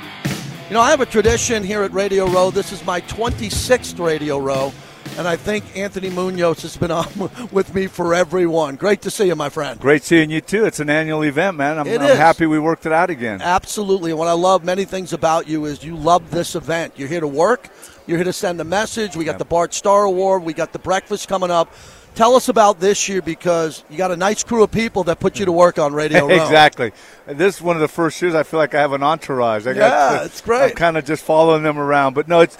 [0.69, 2.51] You know, I have a tradition here at Radio Row.
[2.51, 4.71] This is my 26th Radio Row,
[5.17, 7.07] and I think Anthony Munoz has been on
[7.51, 8.75] with me for everyone.
[8.75, 9.79] Great to see you, my friend.
[9.79, 10.65] Great seeing you too.
[10.65, 11.79] It's an annual event, man.
[11.79, 13.41] I'm, I'm happy we worked it out again.
[13.41, 14.11] Absolutely.
[14.11, 16.93] And what I love many things about you is you love this event.
[16.97, 17.71] You're here to work.
[18.05, 19.15] You're here to send a message.
[19.15, 20.43] We got the Bart Starr Award.
[20.43, 21.73] We got the breakfast coming up.
[22.19, 25.39] Tell us about this year because you got a nice crew of people that put
[25.39, 26.35] you to work on Radio Row.
[26.35, 26.91] exactly.
[27.25, 29.65] This is one of the first years I feel like I have an entourage.
[29.65, 30.71] I Yeah, it's great.
[30.71, 32.15] I'm kind of just following them around.
[32.15, 32.57] But no, it's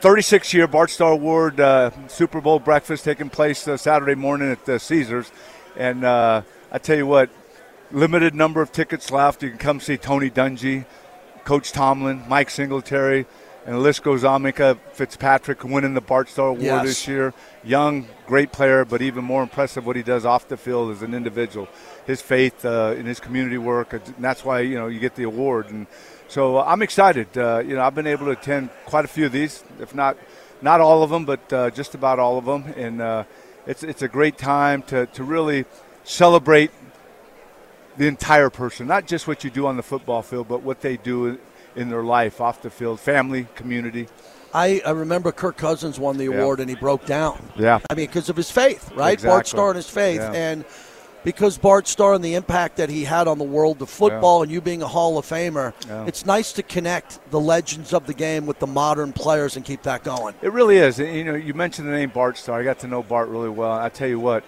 [0.00, 4.66] 36 year Bart Starr Award uh, Super Bowl breakfast taking place uh, Saturday morning at
[4.66, 5.32] the Caesars.
[5.74, 7.30] And uh, I tell you what,
[7.90, 9.42] limited number of tickets left.
[9.42, 10.84] You can come see Tony Dungy,
[11.44, 13.24] Coach Tomlin, Mike Singletary,
[13.68, 14.44] and the list goes on.
[14.44, 16.86] Minkah Fitzpatrick winning the Bart Starr Award Yes.
[16.86, 17.34] this year.
[17.62, 21.12] Young, great player, but even more impressive what he does off the field as an
[21.12, 21.68] individual.
[22.06, 25.24] His faith uh, in his community work, and that's why you know you get the
[25.24, 25.68] award.
[25.68, 25.86] And
[26.28, 27.36] so uh, I'm excited.
[27.36, 30.16] Uh, you know, I've been able to attend quite a few of these, if not
[30.62, 32.72] not all of them, but uh, just about all of them.
[32.74, 33.24] And uh,
[33.66, 35.66] it's it's a great time to to really
[36.04, 36.70] celebrate
[37.98, 40.96] the entire person, not just what you do on the football field, but what they
[40.96, 41.38] do
[41.78, 44.08] in their life off the field, family, community.
[44.52, 46.38] I, I remember Kirk Cousins won the Yeah.
[46.40, 47.38] award and he broke down.
[47.56, 47.78] Yeah.
[47.90, 48.96] I mean, because of his faith, right?
[48.96, 49.48] Bart Exactly.
[49.50, 50.20] Starr and his faith.
[50.20, 50.32] Yeah.
[50.32, 50.64] And
[51.24, 54.50] because Bart Starr and the impact that he had on the world of football and
[54.50, 56.06] you being a Hall of Famer, Yeah.
[56.06, 59.82] it's nice to connect the legends of the game with the modern players and keep
[59.82, 60.34] that going.
[60.40, 60.98] It really is.
[60.98, 62.60] And, You know, you mentioned the name Bart Starr.
[62.60, 63.72] I got to know Bart really well.
[63.72, 64.44] I tell you what,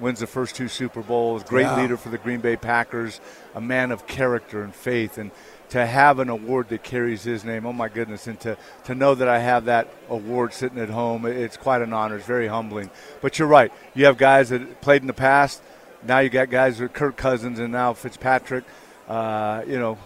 [0.00, 1.80] wins the first two Super Bowls, great Yeah.
[1.80, 3.20] leader for the Green Bay Packers,
[3.54, 5.30] a man of character and faith, and
[5.70, 9.14] to have an award that carries his name, oh my goodness, and to, to know
[9.14, 12.16] that I have that award sitting at home, it's quite an honor.
[12.16, 12.90] It's very humbling.
[13.20, 13.72] But you're right.
[13.94, 15.62] You have guys that played in the past.
[16.02, 18.64] Now you got guys with Kirk Cousins and now Fitzpatrick.
[19.08, 19.98] Uh, you know,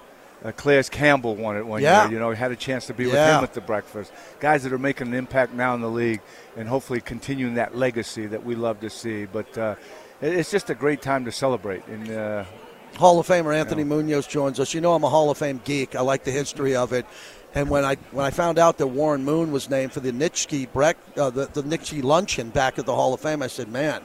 [0.45, 2.05] uh, Campbell won it one Yeah.
[2.05, 2.13] year.
[2.15, 4.13] You know, had a chance to be with him at the breakfast.
[4.41, 6.21] Guys that are making an impact now in the league
[6.57, 9.27] and hopefully continuing that legacy that we love to see.
[9.27, 9.75] But uh,
[10.21, 11.87] it's just a great time to celebrate.
[11.87, 12.45] And uh,
[12.97, 14.75] Hall of Famer Anthony Munoz joins us.
[14.75, 15.97] You know I'm a Hall of Fame geek.
[15.97, 17.07] I like the history of it.
[17.55, 20.73] And when I when I found out that Warren Moon was named for the Nitschke
[20.73, 24.03] break, uh, the, the Nitschke luncheon back at the Hall of Fame, I said, man,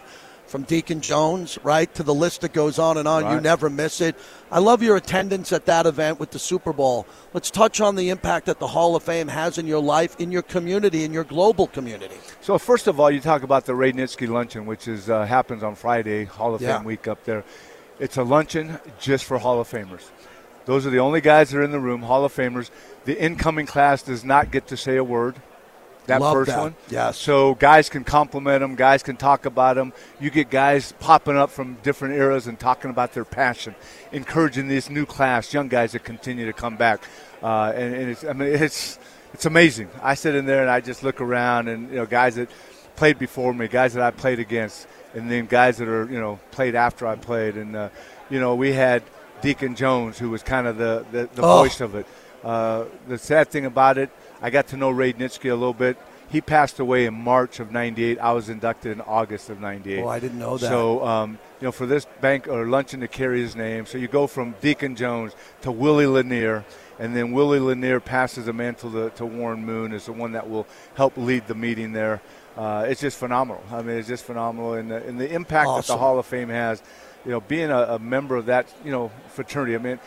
[0.48, 4.02] from Deacon Jones right to the list that goes on and on, you never miss
[4.02, 4.16] it.
[4.52, 7.06] I love your attendance at that event with the Super Bowl.
[7.34, 10.32] Let's touch on the impact that the Hall of Fame has in your life, in
[10.32, 12.18] your community, in your global community.
[12.42, 15.64] so, first of all, you talk about the Ray Nitschke luncheon, which is uh, happens
[15.64, 16.78] on Friday, Hall of Yeah.
[16.78, 17.44] Fame week up there.
[18.00, 20.10] It's a luncheon just for Hall of Famers.
[20.66, 22.70] Those are the only guys that are in the room, Hall of Famers.
[23.06, 25.36] The incoming class does not get to say a word.
[26.08, 26.60] That Love first that.
[26.60, 26.76] one.
[26.90, 27.12] Yeah.
[27.12, 29.92] So guys can compliment them, guys can talk about them.
[30.22, 33.76] You get guys popping up from different eras and talking about their passion,
[34.14, 37.02] encouraging this new class, young guys that continue to come back.
[37.44, 39.00] Uh, and, and it's, I mean, it's
[39.34, 39.90] it's amazing.
[40.02, 42.50] I sit in there and I just look around, and you know, guys that
[42.96, 46.40] played before me, guys that I played against, and then guys that are you know
[46.52, 47.90] played after I played, and uh,
[48.30, 49.04] you know we had
[49.42, 51.60] Deacon Jones, who was kind of the the, the Oh.
[51.64, 52.06] voice of it.
[52.44, 54.10] Uh, the sad thing about it,
[54.42, 55.98] I got to know Ray Nitschke a little bit.
[56.30, 58.20] He passed away in March of '98.
[58.20, 60.04] I was inducted in August of '98.
[60.04, 60.68] Oh, I didn't know that.
[60.68, 64.08] So, um, you know, for this bank or luncheon to carry his name, so you
[64.08, 66.66] go from Deacon Jones to Willie Lanier,
[67.00, 70.50] and then Willie Lanier passes the mantle to, to Warren Moon as the one that
[70.50, 72.22] will help lead the meeting there.
[72.58, 73.64] Uh, it's just phenomenal.
[73.72, 76.50] I mean, it's just phenomenal, and the, and the impact that the Hall of Fame
[76.50, 76.82] has.
[77.24, 79.76] You know, being a, a member of that, you know, fraternity.
[79.76, 80.00] I mean,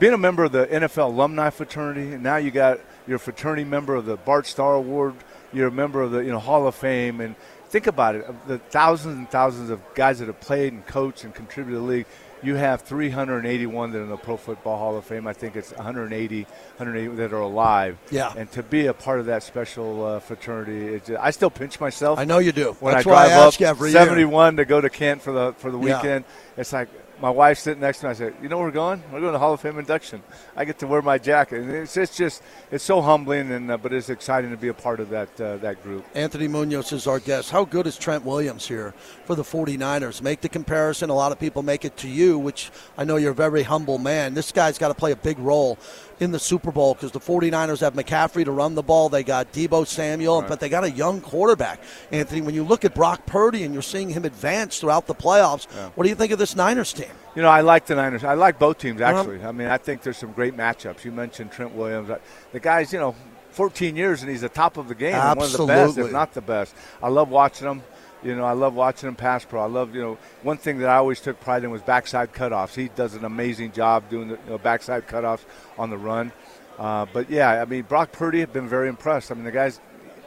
[0.00, 3.94] being a member of the NFL alumni fraternity, and now you got you're fraternity member
[3.94, 5.14] of the Bart Starr Award.
[5.52, 7.36] You're a member of the you know Hall of Fame, and
[7.68, 11.32] think about it: the thousands and thousands of guys that have played and coached and
[11.34, 12.06] contributed to the league.
[12.42, 15.26] You have 381 that are in the Pro Football Hall of Fame.
[15.28, 17.98] I think it's 180, 180 that are alive.
[18.10, 18.32] Yeah.
[18.36, 22.18] And to be a part of that special uh, fraternity, just, I still pinch myself.
[22.18, 22.76] I know you do.
[22.80, 24.00] When That's I why I ask up you every year.
[24.00, 25.96] 71 to go to Kent for the for the Yeah.
[25.98, 26.24] weekend,
[26.56, 26.88] it's like
[27.22, 28.10] my wife's sitting next to me.
[28.10, 29.00] I said, "You know where we're going?
[29.12, 30.20] We're going to Hall of Fame induction."
[30.56, 33.76] I get to wear my jacket, and it's, it's just it's so humbling, and uh,
[33.76, 36.04] but it's exciting to be a part of that uh, that group.
[36.16, 37.50] Anthony Munoz is our guest.
[37.50, 38.92] How good is Trent Williams here
[39.24, 40.20] for the 49ers?
[40.20, 41.10] Make the comparison.
[41.10, 43.98] A lot of people make it to you, which I know you're a very humble
[43.98, 44.34] man.
[44.34, 45.78] This guy's got to play a big role
[46.22, 49.08] in the Super Bowl because the 49ers have McCaffrey to run the ball.
[49.08, 51.80] They got Deebo Samuel, but they got a young quarterback.
[52.12, 55.64] Anthony, when you look at Brock Purdy and you're seeing him advance throughout the playoffs,
[55.96, 57.10] what do you think of this Niners team?
[57.34, 58.22] You know, I like the Niners.
[58.24, 59.18] I like both teams Uh-huh.
[59.18, 59.42] actually.
[59.44, 61.04] I mean, I think there's some great matchups.
[61.04, 62.08] You mentioned Trent Williams.
[62.52, 63.14] The guy's, you know,
[63.50, 66.32] 14 years and he's the top of the game, one of the best, if not
[66.32, 66.74] the best.
[67.02, 67.82] I love watching him.
[68.22, 69.62] You know, I love watching him pass pro.
[69.62, 72.74] I love, you know, one thing that I always took pride in was backside cutoffs.
[72.74, 75.44] He does an amazing job doing the you know, backside cutoffs
[75.76, 76.32] on the run.
[76.78, 79.30] Uh, but yeah, I mean, Brock Purdy have been very impressed.
[79.30, 79.80] I mean, the guy's.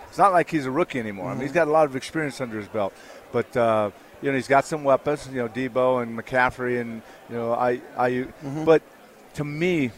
[0.09, 1.29] It's not like he's a rookie anymore.
[1.29, 2.93] I mean, he's got a lot of experience under his belt.
[3.31, 5.27] But uh, you know, he's got some weapons.
[5.27, 8.27] You know, Deebo and McCaffrey, and you know, I, I.
[8.63, 8.81] But
[9.35, 9.91] to me,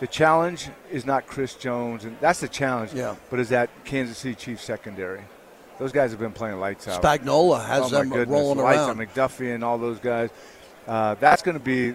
[0.00, 2.92] the challenge is not Chris Jones, and that's the challenge.
[2.92, 3.16] Yeah.
[3.30, 5.22] But is that Kansas City Chiefs secondary?
[5.78, 7.02] Those guys have been playing lights out.
[7.02, 9.00] Spagnuolo has oh them goodness, rolling lights around.
[9.00, 9.08] out.
[9.14, 10.30] McDuffie and all those guys.
[10.86, 11.94] Uh, that's going to be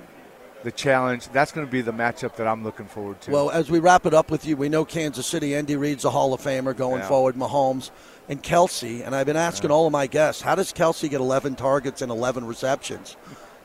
[0.63, 1.27] the challenge.
[1.29, 3.31] That's going to be the matchup that I'm looking forward to.
[3.31, 5.55] Well, as we wrap it up with you, we know Kansas City.
[5.55, 7.07] Andy Reid's a Hall of Famer going Yeah.
[7.07, 7.35] forward.
[7.35, 7.89] Mahomes
[8.29, 9.03] and Kelce.
[9.05, 12.11] And I've been asking all of my guests, how does Kelce get 11 targets and
[12.11, 13.15] 11 receptions?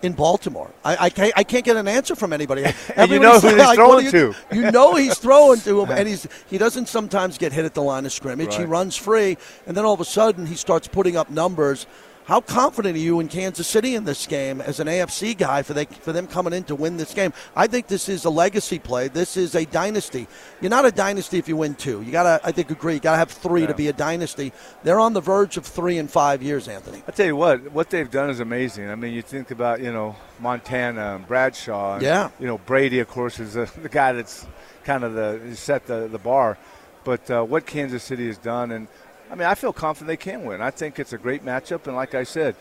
[0.02, 2.64] In Baltimore, I, I, can't, I can't get an answer from anybody.
[2.96, 4.34] And you know who he's like, throwing you, to.
[4.52, 7.82] You know he's throwing to him, and he's he doesn't sometimes get hit at the
[7.82, 8.54] line of scrimmage.
[8.56, 11.86] He runs free, and then all of a sudden he starts putting up numbers.
[12.26, 15.74] How confident are you in Kansas City in this game as an AFC guy for
[15.74, 17.32] they for them coming in to win this game?
[17.54, 19.06] I think this is a legacy play.
[19.06, 20.26] This is a dynasty.
[20.60, 22.02] You're not a dynasty if you win two.
[22.02, 22.94] You gotta, I think, agree.
[22.94, 24.52] You gotta have three to be a dynasty.
[24.82, 27.00] They're on the verge of three in five years, Anthony.
[27.06, 28.90] I tell you what, what they've done is amazing.
[28.90, 32.30] I mean, you think about you know Montana, and Bradshaw, and, Yeah.
[32.40, 34.44] You know Brady, of course, is the, the guy that's
[34.82, 36.58] kind of the set the the bar.
[37.04, 38.88] But uh, what Kansas City has done, and
[39.30, 40.60] I mean, I feel confident they can win.
[40.62, 42.54] I think it's a great matchup, and like I said,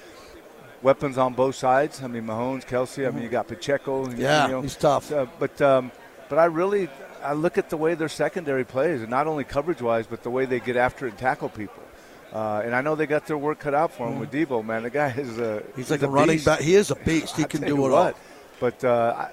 [0.81, 2.01] weapons on both sides.
[2.03, 3.07] I mean, Mahomes, Kelce.
[3.07, 4.09] I mean, you got Pacheco.
[4.09, 5.11] you Yeah, know, he's tough.
[5.11, 5.91] uh, but um,
[6.29, 6.89] but I really
[7.23, 10.29] I look at the way their secondary plays, and not only coverage wise, but the
[10.29, 11.83] way they get after and tackle people.
[12.33, 14.65] Uh, and I know they got their work cut out for him with Deebo.
[14.65, 16.59] Man, the guy is a He's like a running back.
[16.59, 17.35] He is a beast.
[17.37, 18.13] He I can do you it all.
[18.59, 19.29] But uh, I,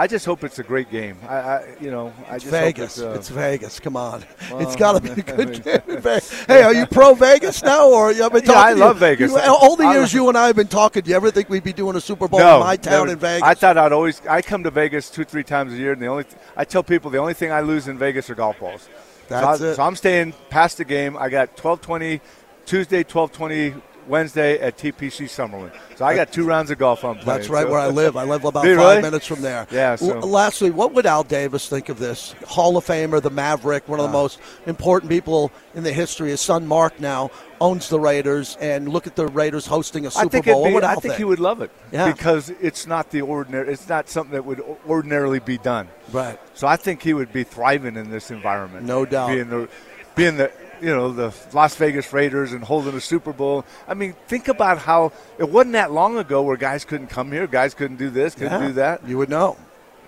[0.00, 1.18] I just hope it's a great game.
[1.28, 2.98] I, I you know, I It's just hope Vegas.
[2.98, 3.80] It's, uh, it's Vegas.
[3.80, 4.24] Come on.
[4.48, 6.20] well, it's got to be a good game.
[6.46, 8.96] Hey, are you pro Vegas now, or you have been Yeah, talking I to love
[8.96, 9.32] you- Vegas.
[9.32, 11.64] You, all the years you and I have been talking, do you ever think we'd
[11.64, 13.12] be doing a Super Bowl no, in my town never.
[13.12, 13.42] in Vegas?
[13.42, 14.22] I thought I'd always.
[14.28, 17.10] I come to Vegas two, three times a year, and the only I tell people
[17.10, 18.88] the only thing I lose in Vegas are golf balls.
[19.28, 19.74] That's so, I, it.
[19.74, 21.16] so I'm staying past the game.
[21.18, 22.20] I got 12:20
[22.66, 25.70] Tuesday, 12:20 Wednesday at TPC Summerlin.
[25.96, 27.26] So I got two rounds of golf I'm playing.
[27.26, 28.16] That's right so- where I live.
[28.16, 29.02] I live about five really?
[29.02, 29.66] minutes from there.
[29.70, 32.34] Yeah, so- lastly, what would Al Davis think of this?
[32.46, 34.22] Hall of Famer, the Maverick, one of the Uh.
[34.22, 36.30] most important people in the history.
[36.30, 40.26] His son Mark now owns the Raiders, and look at the Raiders hosting a Super
[40.26, 40.64] I think, Bowl.
[40.64, 41.14] be, I think think?
[41.16, 42.06] he would love it Yeah.
[42.12, 43.72] because it's not the ordinary.
[43.72, 45.88] It's not something that would ordinarily be done.
[46.12, 46.38] Right.
[46.54, 48.86] So I think he would be thriving in this environment.
[48.86, 49.30] No doubt.
[49.30, 49.68] Being the,
[50.14, 53.64] being the, you know, the Las Vegas Raiders and holding a Super Bowl.
[53.86, 57.46] I mean, think about how it wasn't that long ago where guys couldn't come here,
[57.46, 59.06] guys couldn't do this, couldn't Yeah, do that.
[59.08, 59.56] You would know.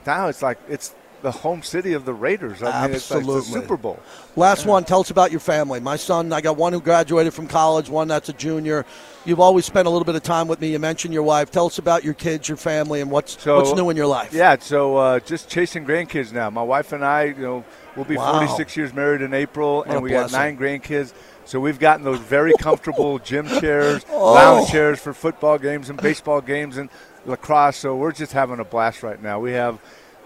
[0.07, 2.63] Now it's like it's the home city of the Raiders.
[2.63, 3.61] I mean, it's like the Absolutely.
[3.63, 4.01] Super Bowl.
[4.37, 4.85] Last one.
[4.85, 5.81] Tell us about your family.
[5.81, 6.33] My son.
[6.33, 7.91] I got one who graduated from college.
[7.91, 8.87] One that's a junior.
[9.27, 10.73] You've always spent a little bit of time with me.
[10.73, 11.51] You mentioned your wife.
[11.51, 14.33] Tell us about your kids, your family, and what's So what's new in your life.
[14.33, 16.49] Yeah, so uh, just chasing grandkids now.
[16.49, 17.65] My wife and I, you know,
[17.97, 18.33] we'll be Wow.
[18.41, 20.39] 46 years married in April, What and we got blessing.
[20.39, 21.13] nine grandkids.
[21.45, 24.33] So we've gotten those very comfortable gym chairs, Oh.
[24.35, 26.89] lounge chairs for football games and baseball games and
[27.27, 27.77] lacrosse.
[27.77, 29.41] So we're just having a blast right now.
[29.41, 29.79] We have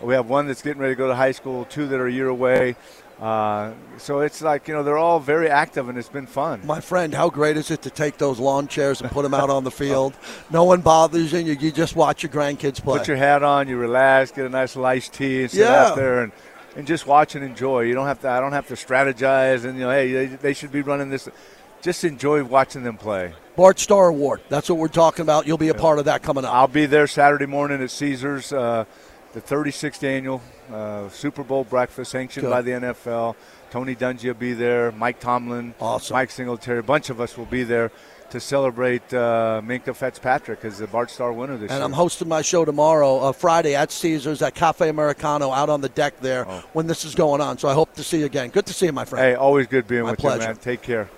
[0.03, 2.13] we have one that's getting ready to go to high school, two that are a
[2.13, 2.77] year away.
[3.23, 6.61] Uh, so it's like you know they're all very active and it's been fun.
[6.67, 9.51] My friend, how great is it to take those lawn chairs and put them out
[9.51, 10.15] on the field?
[10.51, 11.39] No one bothers you.
[11.39, 12.99] You, you just watch your grandkids play.
[12.99, 15.87] Put your hat on, you relax, get a nice iced tea, and sit Yeah.
[15.87, 16.33] out there and,
[16.77, 17.83] and just watch and enjoy.
[17.83, 18.29] You don't have to.
[18.29, 21.29] I don't have to strategize and you know, hey, they, they should be running this.
[21.83, 23.35] Just enjoy watching them play.
[23.57, 24.41] Bart Starr Award.
[24.49, 25.47] That's what we're talking about.
[25.47, 26.53] You'll be a part of that coming up.
[26.55, 28.85] I'll be there Saturday morning at Caesars, uh,
[29.35, 30.41] the 36th annual
[30.73, 32.51] uh, Super Bowl breakfast sanctioned Good.
[32.51, 33.37] by the NFL.
[33.71, 34.93] Tony Dungy will be there.
[34.93, 36.15] Mike Tomlin, Awesome.
[36.15, 37.91] Mike Singletary, a bunch of us will be there
[38.35, 41.85] to celebrate uh, Minkah Fitzpatrick as the Bart Starr winner this And year.
[41.85, 45.89] I'm hosting my show tomorrow, uh, Friday at Caesars at Cafe Americano out on the
[45.89, 46.65] deck there Oh.
[46.73, 47.59] when this is going on.
[47.59, 48.51] So I hope to see you again.
[48.51, 49.25] Good to see you, my friend.
[49.25, 50.43] Hey, always good being My with pleasure.
[50.43, 50.57] you, man.
[50.57, 51.09] Take care.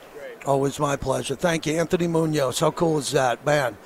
[0.45, 1.35] Always my pleasure.
[1.35, 2.61] Thank you, Anthony Munoz.
[2.61, 3.79] How cool is that, man?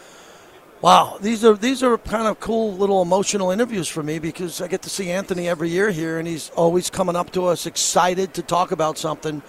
[0.82, 4.66] Wow, these are these are kind of cool little emotional interviews for me because I
[4.66, 8.34] get to see Anthony every year here, and he's always coming up to us excited
[8.34, 9.40] to talk about something.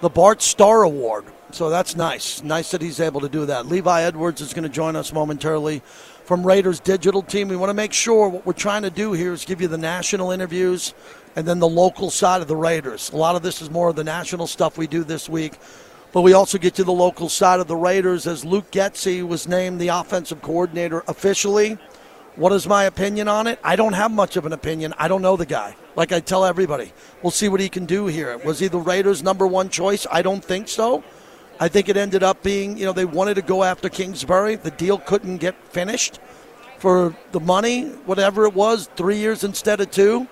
[0.00, 1.24] The Bart Starr Award.
[1.56, 2.42] So that's nice.
[2.42, 3.64] Nice that he's able to do that.
[3.64, 5.80] Levi Edwards is going to join us momentarily
[6.26, 7.48] from Raiders Digital Team.
[7.48, 9.78] We want to make sure what we're trying to do here is give you the
[9.78, 10.92] national interviews
[11.34, 13.10] and then the local side of the Raiders.
[13.10, 15.54] A lot of this is more of the national stuff we do this week.
[16.12, 19.48] But we also get to the local side of the Raiders as Luke Getsy was
[19.48, 21.78] named the offensive coordinator officially.
[22.34, 23.58] What is my opinion on it?
[23.64, 24.92] I don't have much of an opinion.
[24.98, 25.74] I don't know the guy.
[25.96, 26.92] Like I tell everybody,
[27.22, 28.36] we'll see what he can do here.
[28.36, 30.06] Was he the Raiders' number one choice?
[30.12, 31.02] I don't think so.
[31.58, 34.56] I think it ended up being, you know, they wanted to go after Kingsbury.
[34.56, 36.20] The deal couldn't get finished
[36.78, 40.28] for the money, whatever it was, three years instead of two.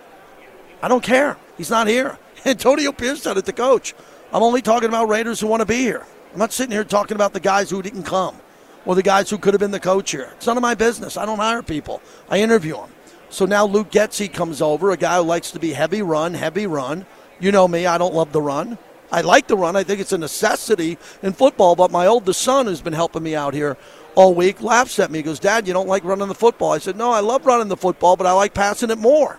[0.82, 1.38] I don't care.
[1.56, 2.18] He's not here.
[2.44, 3.94] Antonio Pierce said it, the coach.
[4.32, 6.04] I'm only talking about Raiders who want to be here.
[6.32, 8.36] I'm not sitting here talking about the guys who didn't come
[8.84, 10.30] or the guys who could have been the coach here.
[10.36, 11.16] It's none of my business.
[11.16, 12.02] I don't hire people.
[12.28, 12.90] I interview them.
[13.30, 16.66] So now Luke Getsy comes over, a guy who likes to be heavy run, heavy
[16.66, 17.06] run.
[17.40, 18.78] You know me, I don't love the run.
[19.12, 19.76] I like the run.
[19.76, 23.34] I think it's a necessity in football, but my oldest son, who's been helping me
[23.34, 23.76] out here
[24.14, 25.18] all week, laughs at me.
[25.18, 26.72] He goes, Dad, you don't like running the football.
[26.72, 29.38] I said, No, I love running the football, but I like passing it more.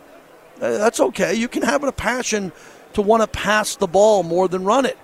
[0.62, 1.34] Uh, That's okay.
[1.34, 2.52] You can have a passion
[2.94, 4.98] to want to pass the ball more than run it.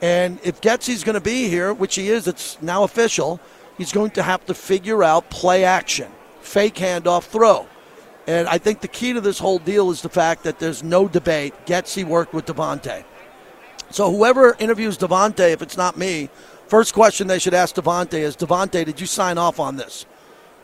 [0.00, 3.40] And if Getsy's going to be here, which he is, it's now official,
[3.78, 7.66] he's going to have to figure out play action, fake handoff throw.
[8.26, 11.06] And I think the key to this whole deal is the fact that there's no
[11.06, 11.54] debate.
[11.64, 13.04] Getsy worked with Davante.
[13.90, 16.28] So whoever interviews Davante, if it's not me,
[16.68, 20.06] first question they should ask Davante is, Davante, did you sign off on this?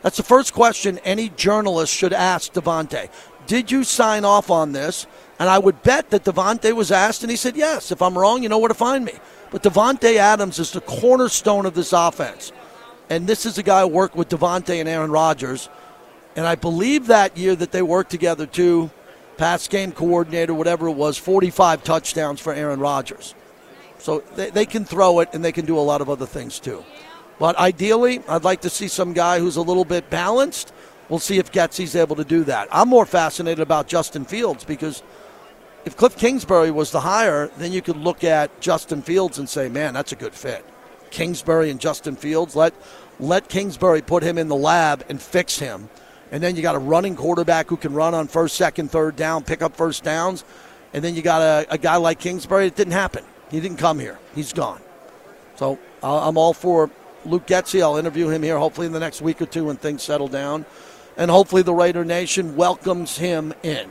[0.01, 3.09] That's the first question any journalist should ask Davante.
[3.47, 5.07] Did you sign off on this?
[5.39, 7.91] And I would bet that Davante was asked, and he said yes.
[7.91, 9.13] If I'm wrong, you know where to find me.
[9.51, 12.51] But Davante Adams is the cornerstone of this offense.
[13.09, 15.69] And this is a guy who worked with Davante and Aaron Rodgers.
[16.35, 18.91] And I believe that year that they worked together too,
[19.43, 23.35] pass game coordinator, whatever it was, 45 touchdowns for Aaron Rodgers.
[23.97, 26.61] So they, they can throw it and they can do a lot of other things
[26.61, 26.81] too.
[27.39, 30.71] But ideally, I'd like to see some guy who's a little bit balanced.
[31.09, 32.69] We'll see if Getsy's able to do that.
[32.71, 35.03] I'm more fascinated about Justin Fields because
[35.83, 39.67] if Cliff Kingsbury was the hire, then you could look at Justin Fields and say,
[39.67, 40.63] man, that's a good fit.
[41.11, 42.73] Kingsbury and Justin Fields, let
[43.19, 45.89] let Kingsbury put him in the lab and fix him.
[46.33, 49.43] And then you got a running quarterback who can run on first, second, third down,
[49.43, 50.43] pick up first downs.
[50.91, 52.65] And then you got a, a guy like Kingsbury.
[52.65, 53.23] It didn't happen.
[53.51, 54.17] He didn't come here.
[54.33, 54.81] He's gone.
[55.57, 56.89] So uh, I'm all for
[57.23, 57.83] Luke Getsy.
[57.83, 60.65] I'll interview him here hopefully in the next week or two when things settle down.
[61.17, 63.87] And hopefully the Raider Nation welcomes him in.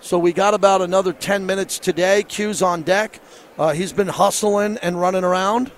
[0.00, 2.24] So we got about another 10 minutes today.
[2.24, 3.20] Q's on deck.
[3.56, 5.70] Uh, he's been hustling and running around,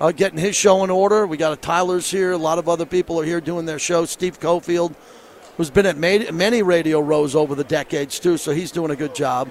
[0.00, 1.26] uh, getting his show in order.
[1.26, 2.30] We got a Tyler's here.
[2.30, 4.04] A lot of other people are here doing their show.
[4.04, 4.94] Steve Cofield,
[5.56, 9.14] who's been at many radio rows over the decades, too, so he's doing a good
[9.14, 9.50] job.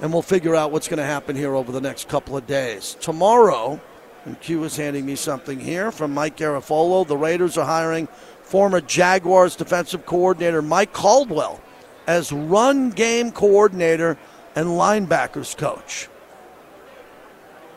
[0.00, 2.96] And we'll figure out what's going to happen here over the next couple of days.
[3.00, 3.80] Tomorrow,
[4.24, 7.06] and Q is handing me something here from Mike Garafolo.
[7.06, 8.08] The Raiders are hiring
[8.42, 11.60] former Jaguars defensive coordinator Mike Caldwell
[12.06, 14.18] as run game coordinator
[14.56, 16.08] and linebackers coach.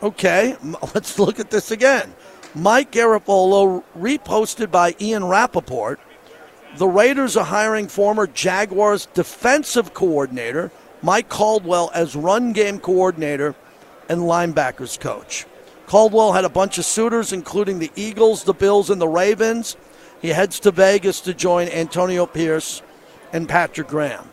[0.02, 0.56] Okay,
[0.94, 2.14] let's look at this again.
[2.54, 6.00] Mike Garafolo, reposted by Ian Rapoport.
[6.76, 10.70] The Raiders are hiring former Jaguars defensive coordinator
[11.02, 13.54] Mike Caldwell as run game coordinator
[14.08, 15.46] and linebackers coach.
[15.86, 19.76] Caldwell had a bunch of suitors, including the Eagles, the Bills, and the Ravens.
[20.20, 22.82] He heads to Vegas to join Antonio Pierce
[23.32, 24.28] and Patrick Graham.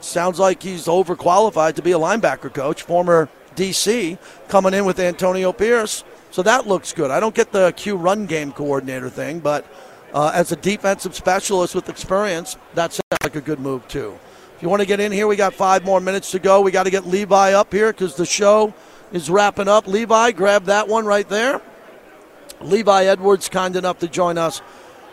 [0.00, 2.82] Sounds like he's overqualified to be a linebacker coach.
[2.82, 4.18] Former DC
[4.48, 6.04] coming in with Antonio Pierce.
[6.30, 7.10] So that looks good.
[7.10, 9.66] I don't get the Q run game coordinator thing, but
[10.12, 14.18] uh, as a defensive specialist with experience, that sounds like a good move too.
[14.56, 16.60] If you want to get in here, we got five more minutes to go.
[16.60, 18.74] We got to get Levi up here because the show
[19.12, 19.86] is wrapping up.
[19.86, 21.60] Levi, grab that one right there.
[22.60, 24.60] Levi Edwards, kind enough to join us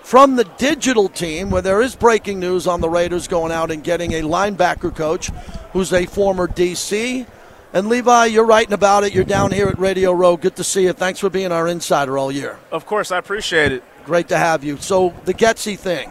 [0.04, 3.84] from the digital team, where there is breaking news on the Raiders going out and
[3.84, 5.30] getting a linebacker coach
[5.72, 7.26] who's a former DC.
[7.74, 9.14] And Levi, you're writing about it.
[9.14, 10.38] You're down here at Radio Row.
[10.38, 10.94] Good to see you.
[10.94, 12.58] Thanks for being our insider all year.
[12.72, 13.84] Of course, I appreciate it.
[14.08, 14.78] Great to have you.
[14.78, 16.10] So the Getsy thing,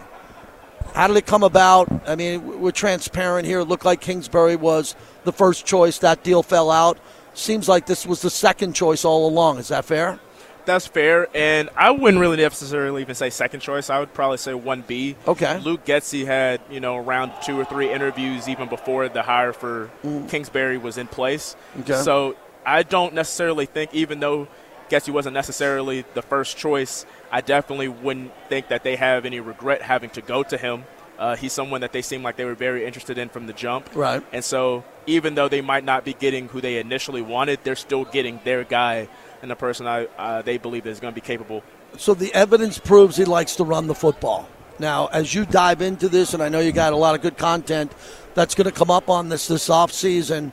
[0.92, 1.88] how did it come about?
[2.07, 3.61] I mean, we're transparent here.
[3.61, 4.94] It looked like Kingsbury was
[5.24, 5.99] the first choice.
[6.01, 6.99] That deal fell out.
[7.32, 9.57] Seems like this was the second choice all along.
[9.59, 10.20] Is that fair?
[10.66, 13.88] That's fair, and I wouldn't really necessarily even say second choice.
[13.88, 15.16] I would probably say one B.
[15.26, 15.59] Okay.
[15.61, 19.90] Luke Getsy had you know around two or three interviews even before the hire for
[20.05, 20.28] Mm.
[20.28, 21.57] Kingsbury was in place.
[21.80, 22.03] Okay.
[22.03, 22.36] So
[22.66, 24.49] I don't necessarily think, even though
[24.90, 29.83] Getsy wasn't necessarily the first choice, I definitely wouldn't think that they have any regret
[29.83, 30.85] having to go to him.
[31.18, 33.89] Uh, he's someone that they seem like they were very interested in from the jump.
[33.95, 34.22] Right.
[34.33, 38.05] And so even though they might not be getting who they initially wanted, they're still
[38.05, 39.09] getting their guy
[39.43, 41.62] and the person I, uh, they believe is going to be capable.
[41.99, 44.49] So the evidence proves he likes to run the football.
[44.79, 47.39] Now, as you dive into this, and I know you got a lot of good
[47.39, 47.93] content
[48.35, 50.53] that's going to come up on this this offseason,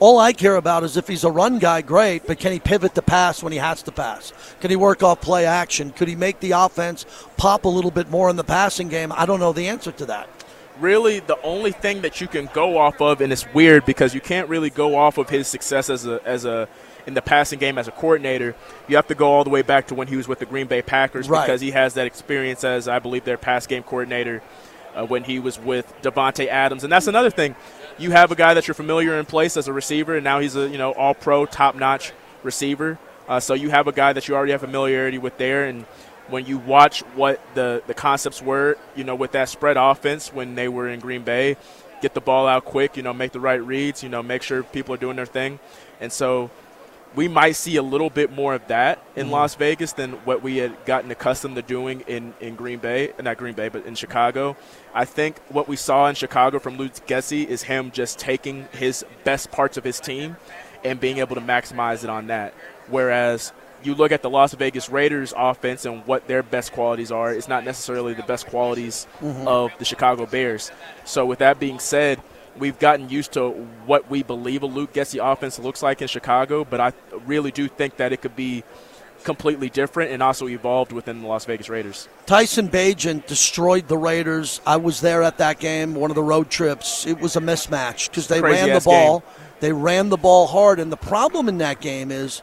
[0.00, 2.94] all I care about is if he's a run guy, great, but can he pivot
[2.96, 4.32] to pass when he has to pass?
[4.60, 5.90] Can he work off play action?
[5.90, 9.12] Could he make the offense pop a little bit more in the passing game?
[9.12, 10.28] I don't know the answer to that.
[10.80, 14.20] Really, the only thing that you can go off of, and it's weird because you
[14.20, 16.68] can't really go off of his success as a as a
[17.06, 18.56] in the passing game as a coordinator.
[18.88, 20.66] You have to go all the way back to when he was with the Green
[20.66, 21.46] Bay Packers Right.
[21.46, 24.42] because he has that experience as I believe their pass game coordinator
[24.96, 27.54] uh, when he was with Davante Adams, and that's another thing.
[27.96, 30.56] You have a guy that you're familiar in place as a receiver, and now he's
[30.56, 32.98] a you know all pro, top notch receiver.
[33.28, 35.84] Uh, so you have a guy that you already have familiarity with there, and
[36.28, 40.54] when you watch what the the concepts were, you know, with that spread offense when
[40.54, 41.56] they were in Green Bay,
[42.02, 44.62] get the ball out quick, you know, make the right reads, you know, make sure
[44.62, 45.60] people are doing their thing,
[46.00, 46.50] and so
[47.14, 49.30] we might see a little bit more of that in Mhm.
[49.30, 53.36] Las Vegas than what we had gotten accustomed to doing in, in Green Bay, not
[53.36, 54.56] Green Bay, but in Chicago.
[54.92, 59.04] I think what we saw in Chicago from Luke Getsy is him just taking his
[59.22, 60.36] best parts of his team
[60.82, 62.52] and being able to maximize it on that.
[62.88, 63.52] Whereas
[63.82, 67.48] you look at the Las Vegas Raiders offense and what their best qualities are, it's
[67.48, 69.46] not necessarily the best qualities Mhm.
[69.46, 70.72] of the Chicago Bears.
[71.04, 72.20] So with that being said,
[72.58, 73.50] we've gotten used to
[73.86, 76.92] what we believe a Luke Getsy offense looks like in Chicago, but I
[77.26, 78.64] really do think that it could be
[79.24, 82.08] completely different and also evolved within the Las Vegas Raiders.
[82.26, 84.60] Tyson Bagent destroyed the Raiders.
[84.66, 87.06] I was there at that game, one of the road trips.
[87.06, 89.20] It was a mismatch because they ran the ball.
[89.20, 89.28] game.
[89.60, 92.42] They ran the ball hard, and the problem in that game is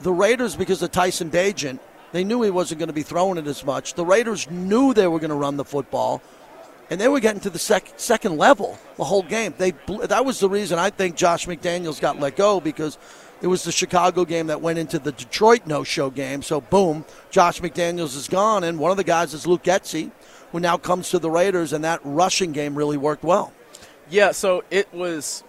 [0.00, 1.78] the Raiders, because of Tyson Bagent,
[2.12, 3.94] they knew he wasn't going to be throwing it as much.
[3.94, 6.22] The Raiders knew they were going to run the football,
[6.90, 9.54] and they were getting to the sec- second level the whole game.
[9.58, 12.96] They bl- that was the reason I think Josh McDaniels got let go because
[13.42, 16.42] it was the Chicago game that went into the Detroit no-show game.
[16.42, 20.10] So boom, Josh McDaniels is gone, and one of the guys is Luke Getsy,
[20.52, 23.52] who now comes to the Raiders, and that rushing game really worked well.
[24.08, 25.42] Yeah, so it was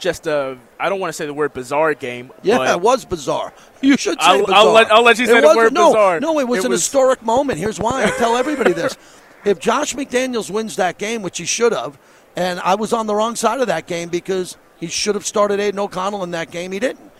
[0.00, 2.32] just a I don't want to say the word bizarre game.
[2.42, 3.54] Yeah, it was bizarre.
[3.80, 4.56] You should say I'll- bizarre.
[4.58, 6.20] I'll let- I'll let you It say the was- word no, bizarre.
[6.20, 7.58] No, it was It an was- historic moment.
[7.60, 8.04] Here's why.
[8.04, 8.96] I tell everybody this.
[9.44, 11.98] If Josh McDaniels wins that game, which he should have,
[12.36, 15.60] and I was on the wrong side of that game because he should have started
[15.60, 17.10] Aidan O'Connell in that game, he didn't.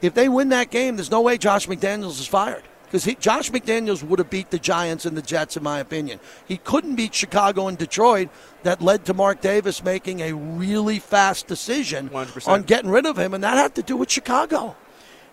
[0.00, 2.62] If they win that game, there's no way Josh McDaniels is fired.
[2.90, 6.20] Because Josh McDaniels would have beat the Giants and the Jets, in my opinion.
[6.46, 8.28] He couldn't beat Chicago and Detroit.
[8.64, 12.48] That led to Mark Davis making a really fast decision 100%.
[12.48, 14.76] on getting rid of him, and that had to do with Chicago.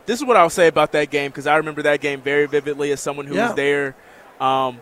[0.06, 2.92] this is what I'll say about that game because I remember that game very vividly
[2.92, 3.48] as someone who Yeah.
[3.48, 3.96] was there.
[4.40, 4.80] Um,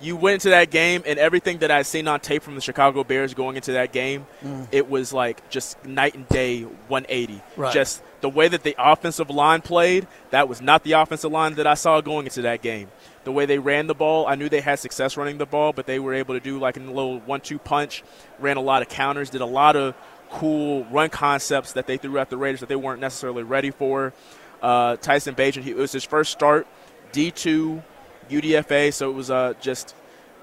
[0.00, 3.04] you went into that game, and everything that I'd seen on tape from the Chicago
[3.04, 4.68] Bears going into that game, Mm.
[4.72, 7.40] it was like just night and day 180.
[7.56, 7.72] Right.
[7.72, 11.66] Just the way that the offensive line played, that was not the offensive line that
[11.66, 12.88] I saw going into that game.
[13.24, 15.86] The way they ran the ball, I knew they had success running the ball, but
[15.86, 18.02] they were able to do like a little one-two punch,
[18.38, 19.94] ran a lot of counters, did a lot of
[20.30, 24.12] cool run concepts that they threw at the Raiders that they weren't necessarily ready for.
[24.60, 26.66] Uh, Tyson Bagent, he, it was his first start,
[27.12, 27.82] D2,
[28.28, 29.94] UDFA, so it was uh, just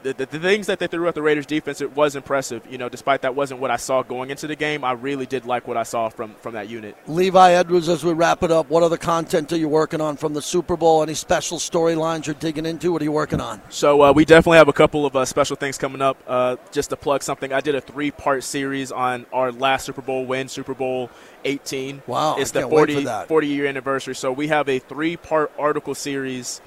[0.04, 2.66] the, the, the things that they threw at the Raiders defense, it was impressive.
[2.70, 5.46] You know, despite that wasn't what I saw going into the game, I really did
[5.46, 6.96] like what I saw from, from that unit.
[7.08, 10.34] Levi Edwards, as we wrap it up, what other content are you working on from
[10.34, 11.04] the Super Bowl?
[11.04, 12.92] Any special storylines you're digging into?
[12.92, 13.62] What are you working on?
[13.70, 16.18] So uh, we definitely have a couple of uh, special things coming up.
[16.28, 20.26] Uh, just to plug something, I did a three-part series on our last Super Bowl
[20.26, 21.10] win, Super Bowl
[21.46, 22.04] 18.
[22.08, 23.28] Wow, it's the can't wait for 40, that.
[23.28, 24.16] 40 year anniversary.
[24.16, 26.62] So we have a three-part article series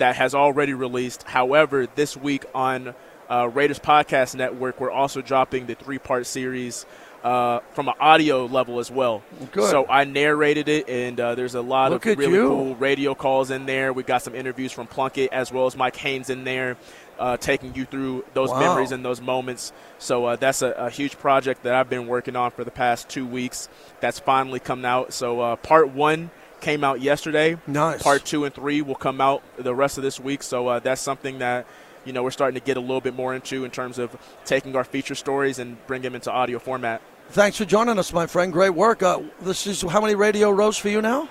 [0.00, 1.22] that has already released.
[1.22, 2.94] However, this week on
[3.30, 6.84] uh, Raiders Podcast Network, we're also dropping the three-part series.
[7.22, 9.22] Uh, from an audio level as well.
[9.52, 9.68] Good.
[9.70, 12.48] So I narrated it, and uh, there's a lot Look of really you.
[12.48, 13.92] cool radio calls in there.
[13.92, 16.78] We got some interviews from Plunkett as well as Mike Haynes in there,
[17.18, 18.60] uh, taking you through those Wow.
[18.60, 19.70] memories and those moments.
[19.98, 23.10] So uh, that's a, a huge project that I've been working on for the past
[23.10, 23.68] two weeks.
[24.00, 25.12] That's finally come out.
[25.12, 26.30] So uh, part one
[26.60, 27.56] came out yesterday.
[27.66, 28.02] Nice.
[28.02, 30.42] Part two and three will come out the rest of this week.
[30.42, 31.66] So uh, that's something that.
[32.06, 34.74] You know, we're starting to get a little bit more into in terms of taking
[34.74, 37.02] our feature stories and bring them into audio format.
[37.28, 38.50] Thanks for joining us, my friend.
[38.50, 39.02] Great work.
[39.02, 41.28] Uh, this is how many radio rows for you now?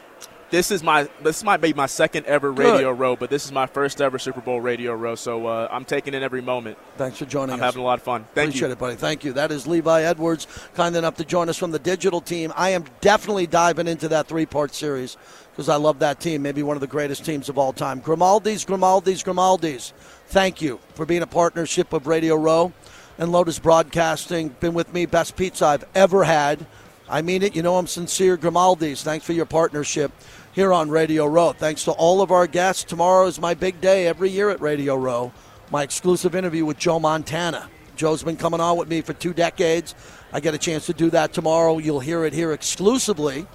[0.52, 2.66] This is my this might be my second ever Good.
[2.74, 5.14] radio row, but this is my first ever Super Bowl radio row.
[5.14, 6.80] So uh, I'm taking in every moment.
[6.98, 7.66] Thanks for joining I'm us.
[7.66, 8.26] having a lot of fun.
[8.34, 8.74] Thank Appreciate you.
[8.74, 8.96] it, buddy.
[8.96, 9.34] Thank you.
[9.34, 12.52] That is Levi Edwards, kind enough to join us from the digital team.
[12.56, 15.18] I am definitely diving into that three part series
[15.52, 18.00] because I love that team, maybe one of the greatest teams of all time.
[18.00, 19.94] Grimaldi's, Grimaldi's, Grimaldi's.
[20.30, 22.74] Thank you for being a partnership of Radio Row
[23.20, 24.50] and Lotus Broadcasting.
[24.60, 26.66] Been with me, best pizza I've ever had.
[27.08, 27.56] I mean it.
[27.56, 28.38] You know I'm sincere.
[28.38, 29.04] Grimaldi's.
[29.04, 30.12] Thanks for your partnership
[30.60, 31.54] here on Radio Row.
[31.54, 32.84] Thanks to all of our guests.
[32.84, 35.32] Tomorrow is my big day every year at Radio Row.
[35.72, 37.70] My exclusive interview with Joe Montana.
[37.96, 39.96] Joe's been coming on with me for two decades.
[40.34, 41.78] I get a chance to do that tomorrow.
[41.78, 43.48] You'll hear it here exclusively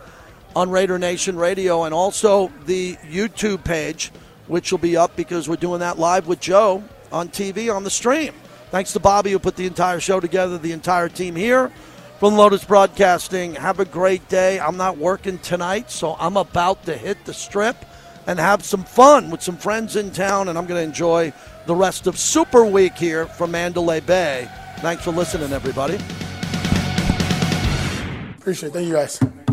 [0.56, 4.10] on Raider Nation Radio and also the YouTube page,
[4.46, 6.82] which will be up because we're doing that live with Joe
[7.12, 8.32] on TV on the stream.
[8.70, 11.70] Thanks to Bobby who put the entire show together, the entire team here
[12.18, 13.54] from Lotus Broadcasting.
[13.54, 14.60] Have a great day.
[14.60, 17.76] I'm not working tonight, so I'm about to hit the strip
[18.26, 21.32] and have some fun with some friends in town, and I'm going to enjoy
[21.66, 24.48] the rest of Super Week here from Mandalay Bay.
[24.78, 25.98] Thanks for listening, everybody.
[28.38, 28.72] Appreciate it.
[28.72, 29.43] Thank you guys.